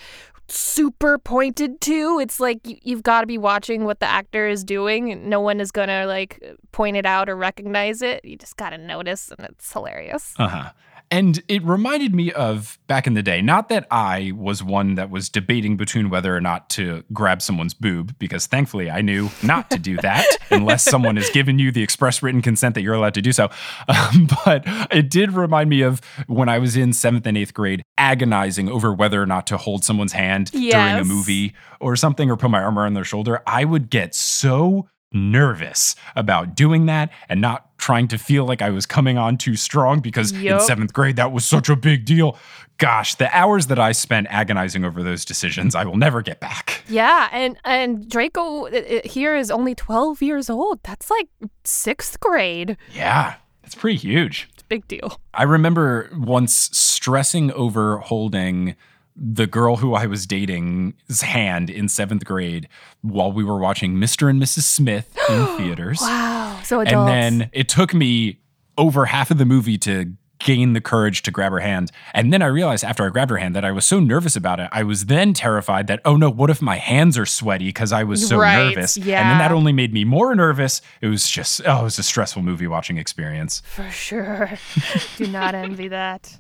[0.51, 2.19] super pointed to.
[2.19, 5.29] It's like you've got to be watching what the actor is doing.
[5.29, 8.23] No one is going to like point it out or recognize it.
[8.25, 10.33] You just got to notice, and it's hilarious.
[10.37, 10.71] Uh huh.
[11.11, 15.09] And it reminded me of back in the day, not that I was one that
[15.09, 19.69] was debating between whether or not to grab someone's boob, because thankfully I knew not
[19.71, 23.13] to do that unless someone has given you the express written consent that you're allowed
[23.15, 23.49] to do so.
[23.89, 27.83] Um, but it did remind me of when I was in seventh and eighth grade,
[27.97, 30.73] agonizing over whether or not to hold someone's hand yes.
[30.73, 33.41] during a movie or something or put my arm around their shoulder.
[33.45, 38.69] I would get so nervous about doing that and not trying to feel like I
[38.69, 40.53] was coming on too strong because yep.
[40.53, 42.37] in seventh grade, that was such a big deal.
[42.77, 46.83] Gosh, the hours that I spent agonizing over those decisions, I will never get back.
[46.87, 47.27] Yeah.
[47.31, 50.81] And, and Draco uh, uh, here is only 12 years old.
[50.83, 51.27] That's like
[51.63, 52.77] sixth grade.
[52.93, 53.35] Yeah.
[53.63, 54.49] It's pretty huge.
[54.53, 55.19] It's a big deal.
[55.33, 58.75] I remember once stressing over holding
[59.23, 62.67] the girl who I was dating's hand in seventh grade
[63.01, 64.27] while we were watching Mr.
[64.27, 64.63] and Mrs.
[64.63, 65.99] Smith in theaters.
[66.01, 66.59] Wow.
[66.63, 67.11] So adults.
[67.11, 68.39] And then it took me
[68.77, 71.91] over half of the movie to gain the courage to grab her hand.
[72.15, 74.59] And then I realized after I grabbed her hand that I was so nervous about
[74.59, 74.69] it.
[74.71, 78.03] I was then terrified that, oh no, what if my hands are sweaty because I
[78.03, 78.97] was so right, nervous?
[78.97, 79.21] Yeah.
[79.21, 80.81] And then that only made me more nervous.
[80.99, 83.61] It was just, oh, it was a stressful movie watching experience.
[83.65, 84.51] For sure.
[85.17, 86.37] Do not envy that.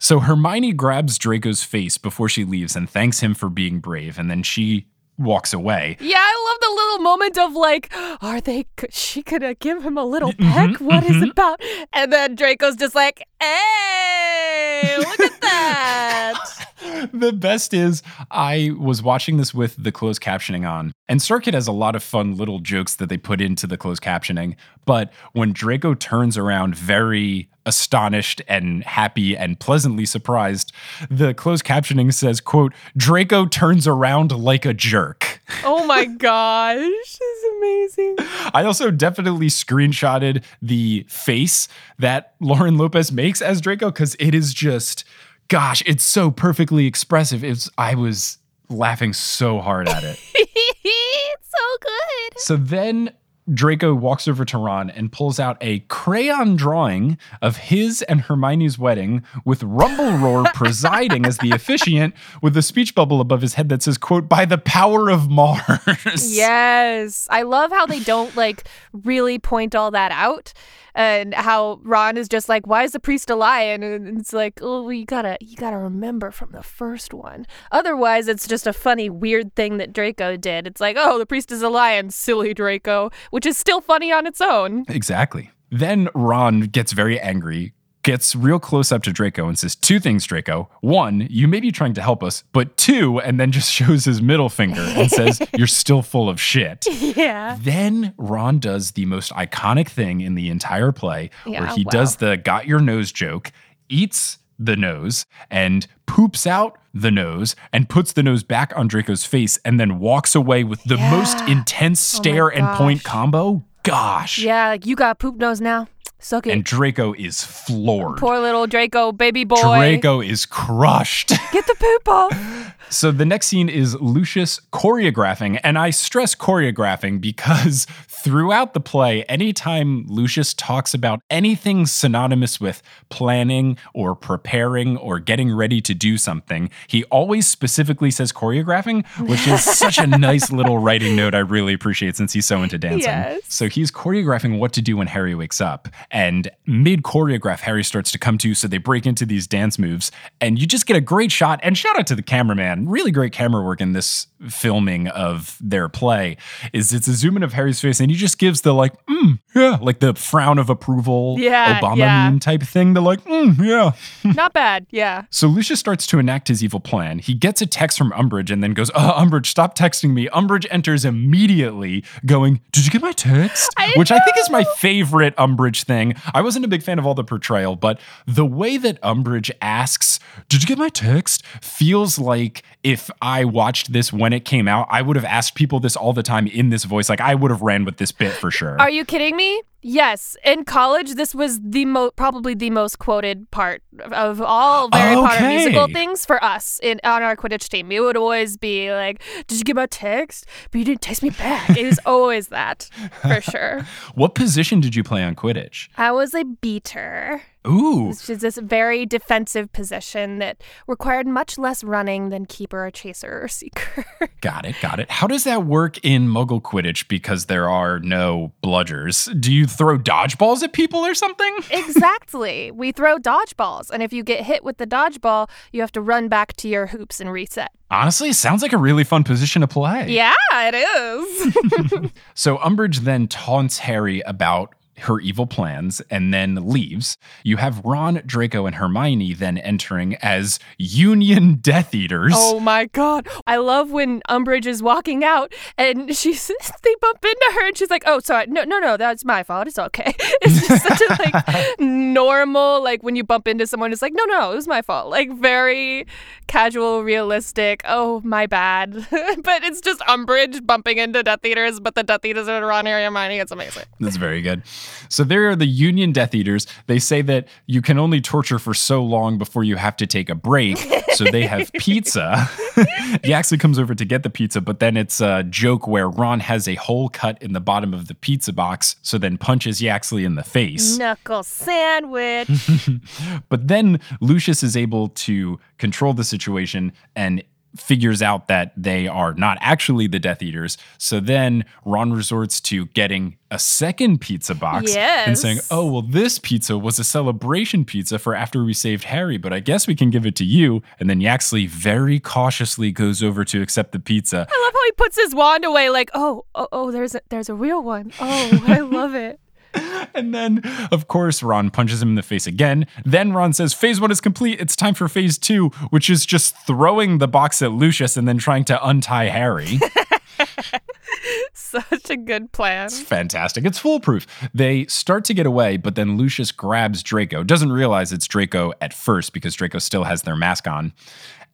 [0.00, 4.30] So Hermione grabs Draco's face before she leaves and thanks him for being brave, and
[4.30, 4.86] then she
[5.18, 5.96] walks away.
[6.00, 8.66] Yeah, I love the little moment of like, are they?
[8.90, 10.70] She gonna give him a little mm-hmm, peck?
[10.70, 11.22] Mm-hmm, what mm-hmm.
[11.22, 11.60] is about?
[11.92, 16.44] And then Draco's just like, hey, look at that.
[17.12, 21.66] the best is I was watching this with the closed captioning on, and Circuit has
[21.66, 24.56] a lot of fun little jokes that they put into the closed captioning.
[24.84, 30.72] But when Draco turns around very astonished and happy and pleasantly surprised,
[31.10, 35.40] the closed captioning says, quote, Draco turns around like a jerk.
[35.64, 36.76] Oh my gosh.
[36.76, 38.16] This is amazing.
[38.54, 41.68] I also definitely screenshotted the face
[41.98, 45.04] that Lauren Lopez makes as Draco because it is just
[45.48, 47.42] gosh, it's so perfectly expressive.
[47.42, 48.38] It's I was
[48.68, 50.20] laughing so hard at it.
[50.34, 52.38] it's so good.
[52.40, 53.10] So then
[53.52, 58.78] Draco walks over to Ron and pulls out a crayon drawing of his and Hermione's
[58.78, 63.82] wedding with Rumbleroar presiding as the officiant with a speech bubble above his head that
[63.82, 66.36] says, quote, by the power of Mars.
[66.36, 67.26] Yes.
[67.30, 70.52] I love how they don't like really point all that out
[70.98, 73.84] and how Ron is just like, why is the priest a lion?
[73.84, 77.46] And it's like, oh, you gotta, you gotta remember from the first one.
[77.70, 80.66] Otherwise, it's just a funny, weird thing that Draco did.
[80.66, 84.26] It's like, oh, the priest is a lion, silly Draco, which is still funny on
[84.26, 84.84] its own.
[84.88, 85.52] Exactly.
[85.70, 87.74] Then Ron gets very angry,
[88.08, 90.70] gets real close up to Draco and says two things, Draco.
[90.80, 94.22] One, you may be trying to help us, but two, and then just shows his
[94.22, 96.86] middle finger and says, You're still full of shit.
[96.86, 97.58] Yeah.
[97.60, 101.90] Then Ron does the most iconic thing in the entire play, where he wow.
[101.90, 103.52] does the got your nose joke,
[103.90, 109.26] eats the nose, and poops out the nose and puts the nose back on Draco's
[109.26, 111.58] face and then walks away with the most Yeah.
[111.58, 113.64] intense Oh stare and point combo.
[113.82, 114.38] Gosh.
[114.38, 115.88] Yeah, like you got poop nose now.
[116.20, 116.52] Suck it.
[116.52, 118.18] And Draco is floored.
[118.18, 119.76] Poor little Draco, baby boy.
[119.76, 121.28] Draco is crushed.
[121.52, 122.74] Get the poop off.
[122.90, 129.22] so the next scene is Lucius choreographing, and I stress choreographing because throughout the play,
[129.24, 136.18] anytime Lucius talks about anything synonymous with planning or preparing or getting ready to do
[136.18, 141.38] something, he always specifically says choreographing, which is such a nice little writing note I
[141.38, 143.02] really appreciate since he's so into dancing.
[143.10, 143.42] Yes.
[143.48, 145.88] So he's choreographing what to do when Harry wakes up.
[146.10, 150.10] And mid choreograph, Harry starts to come to, so they break into these dance moves.
[150.40, 151.60] And you just get a great shot.
[151.62, 152.88] And shout out to the cameraman.
[152.88, 156.36] Really great camera work in this filming of their play.
[156.72, 159.38] Is it's a zoom in of Harry's face, and he just gives the like, mm,
[159.54, 162.30] yeah, like the frown of approval, Yeah, Obama yeah.
[162.30, 162.94] meme type thing.
[162.94, 163.92] The like, mm, yeah.
[164.34, 164.86] Not bad.
[164.90, 165.24] Yeah.
[165.30, 167.18] So Lucius starts to enact his evil plan.
[167.18, 170.28] He gets a text from Umbridge and then goes, uh, Umbridge, stop texting me.
[170.28, 173.70] Umbridge enters immediately, going, Did you get my text?
[173.76, 176.14] I Which I think is my favorite Umbridge thing.
[176.34, 180.18] I wasn't a big fan of all the portrayal, but the way that Umbridge asks,
[180.48, 181.44] Did you get my text?
[181.60, 185.80] feels like if I watched this when it came out, I would have asked people
[185.80, 187.08] this all the time in this voice.
[187.08, 188.80] Like I would have ran with this bit for sure.
[188.80, 189.62] Are you kidding me?
[189.80, 190.36] Yes.
[190.44, 195.48] In college, this was the mo- probably the most quoted part of all Harry Potter
[195.48, 197.92] musical things for us in on our Quidditch team.
[197.92, 200.46] It would always be like, "Did you get my text?
[200.70, 202.90] But you didn't text me back." It was always that,
[203.22, 203.86] for sure.
[204.14, 205.88] what position did you play on Quidditch?
[205.96, 211.82] I was a beater, Ooh, which is this very defensive position that required much less
[211.82, 214.04] running than keeper or chaser or seeker.
[214.40, 215.10] Got it, got it.
[215.10, 219.28] How does that work in Muggle Quidditch because there are no bludgers?
[219.40, 221.56] Do you throw dodgeballs at people or something?
[221.72, 222.70] exactly.
[222.70, 226.28] We throw dodgeballs, and if you get hit with the dodgeball, you have to run
[226.28, 227.72] back to your hoops and reset.
[227.90, 230.08] Honestly, it sounds like a really fun position to play.
[230.08, 232.10] Yeah, it is.
[232.34, 237.16] So Umbridge then taunts Harry about her evil plans and then leaves.
[237.44, 242.32] You have Ron, Draco, and Hermione then entering as Union Death Eaters.
[242.36, 243.28] oh my god.
[243.46, 246.46] I love when Umbridge is walking out and she's
[246.82, 248.46] they bump into her and she's like, "Oh, sorry.
[248.46, 249.66] No, no, no, that's my fault.
[249.68, 251.77] It's okay." It's just such a like
[252.18, 255.08] normal like when you bump into someone it's like, "No, no, it was my fault."
[255.08, 256.06] Like very
[256.48, 257.82] casual, realistic.
[257.86, 258.92] Oh, my bad.
[259.10, 263.04] but it's just Umbridge bumping into Death Eaters, but the Death Eaters are Ron, Harry,
[263.04, 263.38] and Hermione.
[263.38, 263.84] It's amazing.
[264.00, 264.62] That's very good.
[265.08, 266.66] So there are the Union Death Eaters.
[266.86, 270.28] They say that you can only torture for so long before you have to take
[270.28, 270.78] a break.
[271.14, 272.48] So they have pizza.
[273.24, 276.66] Yaxley comes over to get the pizza, but then it's a joke where Ron has
[276.66, 280.34] a hole cut in the bottom of the pizza box, so then punches Yaxley in
[280.34, 280.98] the face.
[280.98, 282.07] Knuckle sandwich.
[283.48, 287.42] But then Lucius is able to control the situation and
[287.76, 290.78] figures out that they are not actually the Death Eaters.
[290.96, 294.94] So then Ron resorts to getting a second pizza box
[295.26, 299.36] and saying, "Oh, well this pizza was a celebration pizza for after we saved Harry,
[299.36, 303.22] but I guess we can give it to you." And then Yaxley very cautiously goes
[303.22, 304.46] over to accept the pizza.
[304.50, 307.48] I love how he puts his wand away like, "Oh, oh, oh, there's a there's
[307.50, 309.38] a real one." Oh, I love it.
[310.14, 312.86] And then, of course, Ron punches him in the face again.
[313.04, 314.60] Then Ron says, Phase one is complete.
[314.60, 318.38] It's time for phase two, which is just throwing the box at Lucius and then
[318.38, 319.78] trying to untie Harry.
[321.52, 322.86] Such a good plan.
[322.86, 323.64] It's fantastic.
[323.64, 324.26] It's foolproof.
[324.54, 327.44] They start to get away, but then Lucius grabs Draco.
[327.44, 330.92] Doesn't realize it's Draco at first because Draco still has their mask on.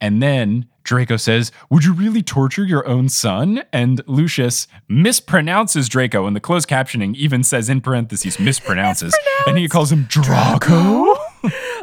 [0.01, 3.63] And then Draco says, Would you really torture your own son?
[3.73, 9.13] And Lucius mispronounces Draco, and the closed captioning even says in parentheses, mispronounces.
[9.47, 11.15] and he calls him Draco.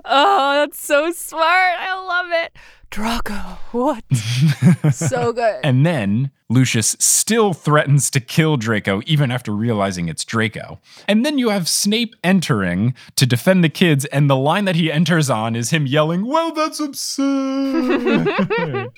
[0.05, 1.44] Oh, that's so smart.
[1.78, 2.57] I love it.
[2.93, 4.05] Draco, what?
[4.93, 5.61] so good.
[5.64, 10.78] And then Lucius still threatens to kill Draco even after realizing it's Draco.
[11.09, 14.93] And then you have Snape entering to defend the kids, and the line that he
[14.93, 18.28] enters on is him yelling, Well, that's absurd.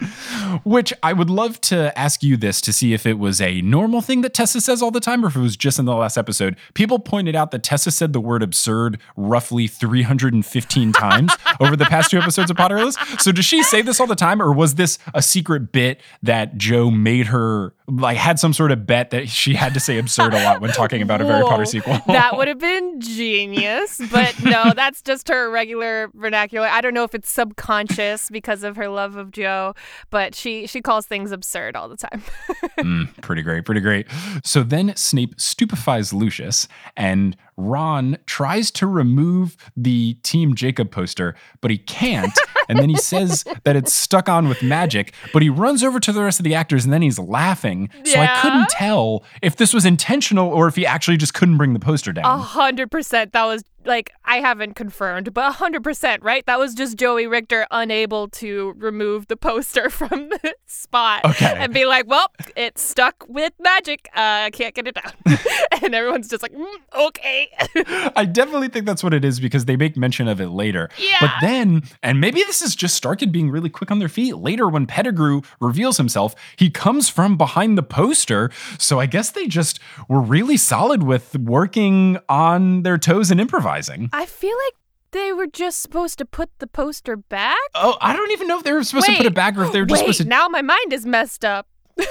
[0.64, 4.00] Which I would love to ask you this to see if it was a normal
[4.00, 6.16] thing that Tessa says all the time or if it was just in the last
[6.16, 6.56] episode.
[6.74, 12.10] People pointed out that Tessa said the word absurd roughly 315 times over the past
[12.10, 12.96] two episodes of Potterless.
[13.20, 16.56] So does she say this all the time or was this a secret bit that
[16.56, 20.34] Joe made her like had some sort of bet that she had to say absurd
[20.34, 21.98] a lot when talking about a Harry Potter sequel?
[22.06, 26.68] that would have been genius, but no, that's just her regular vernacular.
[26.68, 29.74] I don't know if it's subconscious because of her love of Joe,
[30.10, 32.22] but she she calls things absurd all the time.
[32.78, 34.06] mm, pretty great, pretty great.
[34.44, 41.70] So then Snape stupefies Lucius, and Ron tries to remove the Team Jacob poster, but
[41.70, 42.32] he can't.
[42.68, 46.12] and then he says that it's stuck on with magic, but he runs over to
[46.12, 47.90] the rest of the actors and then he's laughing.
[48.04, 48.32] So Yeah.
[48.36, 51.80] I couldn't tell if this was intentional or if he actually just couldn't bring the
[51.80, 52.24] poster down.
[52.24, 53.32] A hundred percent.
[53.32, 56.44] That was like I haven't confirmed, but hundred percent, right?
[56.46, 61.54] That was just Joey Richter unable to remove the poster from the spot Okay.
[61.56, 64.08] and be like, "Well, it's stuck with magic.
[64.14, 65.12] Uh, I can't get it down."
[65.82, 66.66] and everyone's just like, mm,
[66.96, 67.48] "Okay."
[68.16, 70.90] I definitely think that's what it is because they make mention of it later.
[70.98, 71.16] Yeah.
[71.20, 74.36] But then, and maybe this is just Starkid being really quick on their feet.
[74.36, 78.50] Later, when Pettigrew reveals himself, he comes from behind the poster.
[78.78, 83.77] So I guess they just were really solid with working on their toes and improvising.
[84.12, 84.74] I feel like
[85.10, 87.56] they were just supposed to put the poster back.
[87.74, 89.72] Oh, I don't even know if they were supposed to put it back or if
[89.72, 90.28] they were just Wait, supposed to.
[90.28, 91.68] now my mind is messed up.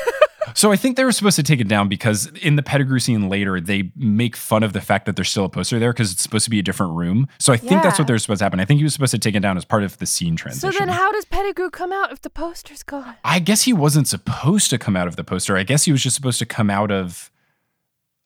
[0.56, 3.30] So I think they were supposed to take it down because in the Pettigrew scene
[3.30, 6.22] later, they make fun of the fact that there's still a poster there because it's
[6.22, 7.28] supposed to be a different room.
[7.40, 8.60] So I think that's what they're supposed to happen.
[8.60, 10.72] I think he was supposed to take it down as part of the scene transition.
[10.72, 13.16] So then, how does Pettigrew come out if the poster's gone?
[13.24, 15.58] I guess he wasn't supposed to come out of the poster.
[15.58, 17.30] I guess he was just supposed to come out of.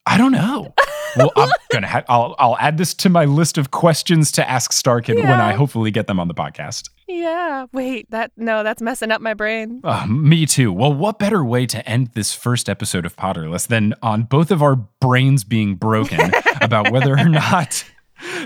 [0.06, 0.74] I don't know.
[1.16, 1.86] Well, I'm gonna.
[1.86, 2.34] Ha- I'll.
[2.38, 6.06] I'll add this to my list of questions to ask StarKid when I hopefully get
[6.06, 6.90] them on the podcast.
[7.06, 7.66] Yeah.
[7.72, 8.10] Wait.
[8.10, 8.62] That no.
[8.62, 9.80] That's messing up my brain.
[9.84, 10.72] Uh, me too.
[10.72, 14.62] Well, what better way to end this first episode of Potterless than on both of
[14.62, 17.84] our brains being broken about whether or not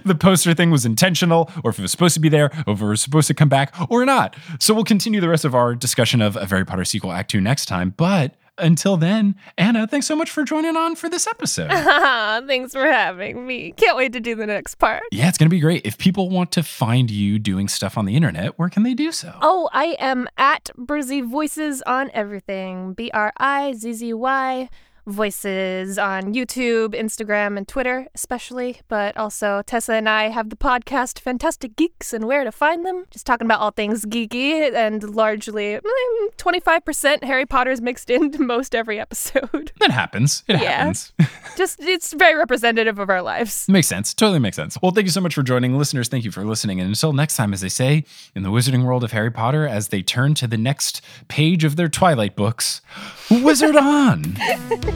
[0.04, 2.80] the poster thing was intentional or if it was supposed to be there or if
[2.80, 4.34] it was supposed to come back or not.
[4.58, 7.40] So we'll continue the rest of our discussion of a Very Potter Sequel Act 2
[7.40, 7.92] next time.
[7.96, 11.70] But until then, Anna, thanks so much for joining on for this episode.
[12.46, 13.72] Thanks for having me.
[13.76, 15.02] Can't wait to do the next part.
[15.12, 15.84] yeah, it's going to be great.
[15.86, 19.12] If people want to find you doing stuff on the internet, where can they do
[19.12, 19.36] so?
[19.42, 22.94] Oh, I am at Brizzy Voices on everything.
[22.94, 24.68] B R I Z Z Y
[25.06, 28.80] Voices on YouTube, Instagram, and Twitter, especially.
[28.88, 33.04] But also, Tessa and I have the podcast Fantastic Geeks and where to find them.
[33.10, 38.74] Just talking about all things geeky and largely mm, 25% Harry Potter's mixed into most
[38.74, 39.72] every episode.
[39.80, 40.42] That happens.
[40.48, 40.78] It Yeah.
[40.78, 41.12] happens.
[41.56, 43.68] Just, it's very representative of our lives.
[43.68, 44.12] Makes sense.
[44.12, 44.76] Totally makes sense.
[44.82, 45.78] Well, thank you so much for joining.
[45.78, 46.80] Listeners, thank you for listening.
[46.80, 48.04] And until next time, as they say
[48.34, 51.76] in the wizarding world of Harry Potter, as they turn to the next page of
[51.76, 52.80] their Twilight books,
[53.30, 54.36] wizard on!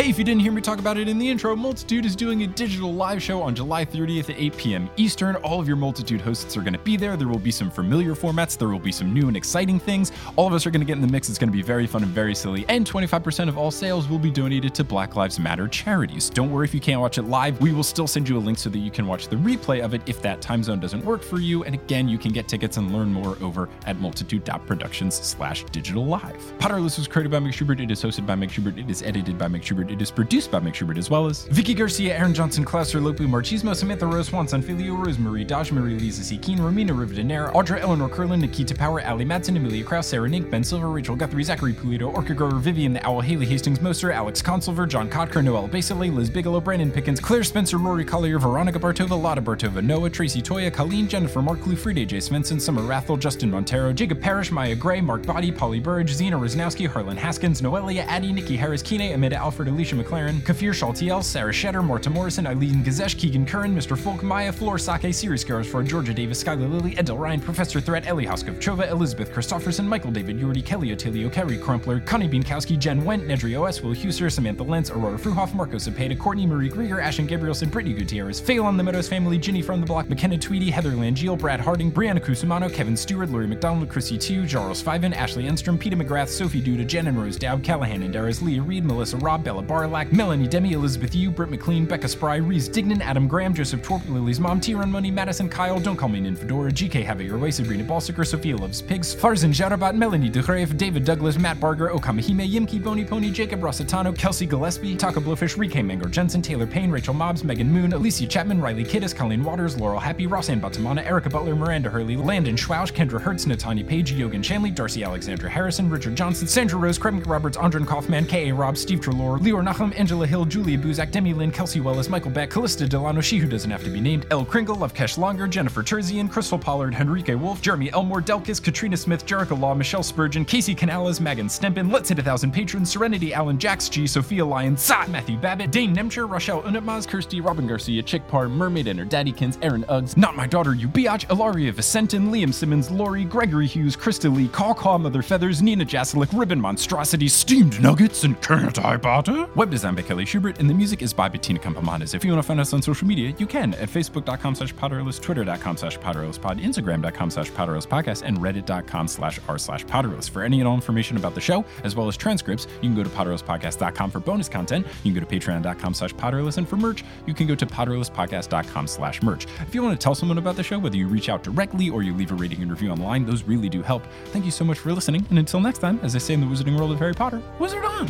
[0.00, 2.42] Hey, if you didn't hear me talk about it in the intro, Multitude is doing
[2.42, 4.90] a digital live show on July 30th at 8 p.m.
[4.96, 5.36] Eastern.
[5.36, 7.18] All of your Multitude hosts are going to be there.
[7.18, 10.10] There will be some familiar formats, there will be some new and exciting things.
[10.36, 11.28] All of us are going to get in the mix.
[11.28, 12.64] It's going to be very fun and very silly.
[12.70, 16.30] And 25% of all sales will be donated to Black Lives Matter charities.
[16.30, 17.60] Don't worry if you can't watch it live.
[17.60, 19.92] We will still send you a link so that you can watch the replay of
[19.92, 21.64] it if that time zone doesn't work for you.
[21.64, 26.54] And again, you can get tickets and learn more over at multitude.productions slash digital live.
[26.58, 27.80] Potterless was created by Mike Schubert.
[27.80, 28.78] It is hosted by Mike Schubert.
[28.78, 29.89] It is edited by Mike Schubert.
[29.90, 33.26] It is produced by Mike Schubert as well as Vicky Garcia, Aaron Johnson, Klaus Lopu,
[33.26, 36.38] Marchismo, Samantha Rose, Juan Sanfilio, Rosemary, Daj Marie, Lisa C.
[36.38, 40.62] Keen, Romina Rivadeneira, Audra Eleanor Curlin, Nikita Power, Ali Madsen, Amelia Kraus, Sarah Nink, Ben
[40.62, 44.88] Silver, Rachel Guthrie, Zachary Pulido, Orca Grower, Vivian the Owl, Haley Hastings Moser, Alex Consulver,
[44.88, 49.42] John Kotker, Noel Basile, Liz Bigelow, Brandon Pickens, Claire Spencer, Rory Collier, Veronica Bartova, Lotta
[49.42, 54.20] Bartova, Noah, Tracy Toya, Colleen, Jennifer, Mark Lufride, Jay Svensson, Summer Rathel, Justin Montero, Jacob
[54.20, 58.82] Parrish, Maya Gray, Mark Body, Polly Burge, Zena Rosnowski, Harlan Haskins, Noelia, Addie, Nikki Harris,
[58.82, 63.74] Kine, Amanda Alfred, Alicia McLaren, Kafir Shaltiel, Sarah Shetter, Marta Morrison, Eileen Gazesh, Keegan Curran,
[63.74, 63.96] Mr.
[63.96, 68.06] Folk, Maya, Floor Sake, Series Girls for Georgia Davis, Skylar Lilly, Edel Ryan, Professor Threat,
[68.06, 73.02] Ellie Hoskov, Chova, Elizabeth Christofferson, Michael David, Yordi, Kelly Otelio, Kerry Crumpler, Connie Bienkowski, Jen
[73.06, 77.26] Went, Nedry OS, Will Huser, Samantha Lentz, Aurora Fruhoff, Marco Cepeda, Courtney Marie Grieger, Ashton
[77.26, 81.38] Gabrielson, Brittany Gutierrez, Phelan the Meadows family, Ginny from the Block, McKenna Tweedy, Heather Langeal,
[81.38, 85.96] Brad Harding, Brianna Cusumano, Kevin Stewart, Laurie McDonald, Chrissy Tu, Charles Fiven, Ashley Enstrom, Peter
[85.96, 89.62] McGrath, Sophie Duda, Jen and Rose Dowd, Callahan and Darius, Leah Reed, Melissa Robb, Bella
[89.70, 94.02] Barlack, Melanie Demi, Elizabeth Yu, Britt McLean, Becca Spry, Reese Dignan, Adam Graham, Joseph Torp,
[94.08, 97.38] Lily's mom, T Run Money, Madison Kyle, Don't Call Me Ninfedora, GK Have It Your
[97.38, 102.50] Way, Sabrina Balsiker, Sophia Loves Pigs, Farzan Jarabat, Melanie DeGrave, David Douglas, Matt Barger, Okamahime,
[102.50, 107.14] Yimki Bony Pony, Jacob Rossitano, Kelsey Gillespie, Taka Blowfish, Rike Mango Jensen, Taylor Payne, Rachel
[107.14, 111.30] Mobbs, Megan Moon, Alicia Chapman, Riley Kiddis, Colleen Waters, Laurel Happy, Ross, Rossanne Batamana, Erica
[111.30, 116.16] Butler, Miranda Hurley, Landon Schwausch, Kendra Hertz, Natanya Page, Yogan Shanley, Darcy Alexandra Harrison, Richard
[116.16, 118.52] Johnson, Sandra Rose, Craig Roberts, Andron Kaufman, K.A.
[118.52, 122.50] Rob, Steve Trelaw, Leor Nachum, Angela Hill, Julia Buzak, Demi Lynn, Kelsey Wellis, Michael Beck,
[122.50, 126.30] Callista Delano, she who doesn't have to be named, El Kringle, Lovekesh Longer, Jennifer Terzian,
[126.30, 131.20] Crystal Pollard, Henrique Wolf, Jeremy Elmore, Delkis, Katrina Smith, Jericho Law, Michelle Spurgeon, Casey Canales,
[131.20, 135.36] Megan Stempin, Let's Hit a Thousand Patrons, Serenity, Alan Jacks G, Sophia Lyons, Sa, Matthew
[135.36, 139.84] Babbitt, Dane Nemcher, Rochelle Unatmaz, Kirsty, Robin Garcia, Chick Parr, Mermaid and her Daddykins, Aaron
[139.84, 144.48] Uggs, Not My Daughter, You Biatch, Ilaria Vicentin, Liam Simmons, Lori, Gregory Hughes, Krista Lee,
[144.48, 149.48] Caw Caw, Mother Feathers, Nina Jasalik, Ribbon Monstrosity, Steamed Nuggets, and Can't I Butter?
[149.56, 152.14] Web design by Kelly Schubert, and the music is by Bettina Campomanes.
[152.14, 155.20] If you want to find us on social media, you can at facebook.com slash potterless,
[155.20, 160.30] twitter.com slash potterlesspod, instagram.com slash potterlesspodcast, and reddit.com slash r slash potterless.
[160.30, 163.02] For any and all information about the show, as well as transcripts, you can go
[163.02, 164.86] to potterlesspodcast.com for bonus content.
[165.02, 168.86] You can go to patreon.com slash potterless, and for merch, you can go to potterlesspodcast.com
[168.86, 169.46] slash merch.
[169.66, 172.04] If you want to tell someone about the show, whether you reach out directly or
[172.04, 174.04] you leave a rating and review online, those really do help.
[174.26, 176.46] Thank you so much for listening, and until next time, as I say in the
[176.46, 178.08] wizarding world of Harry Potter, wizard on!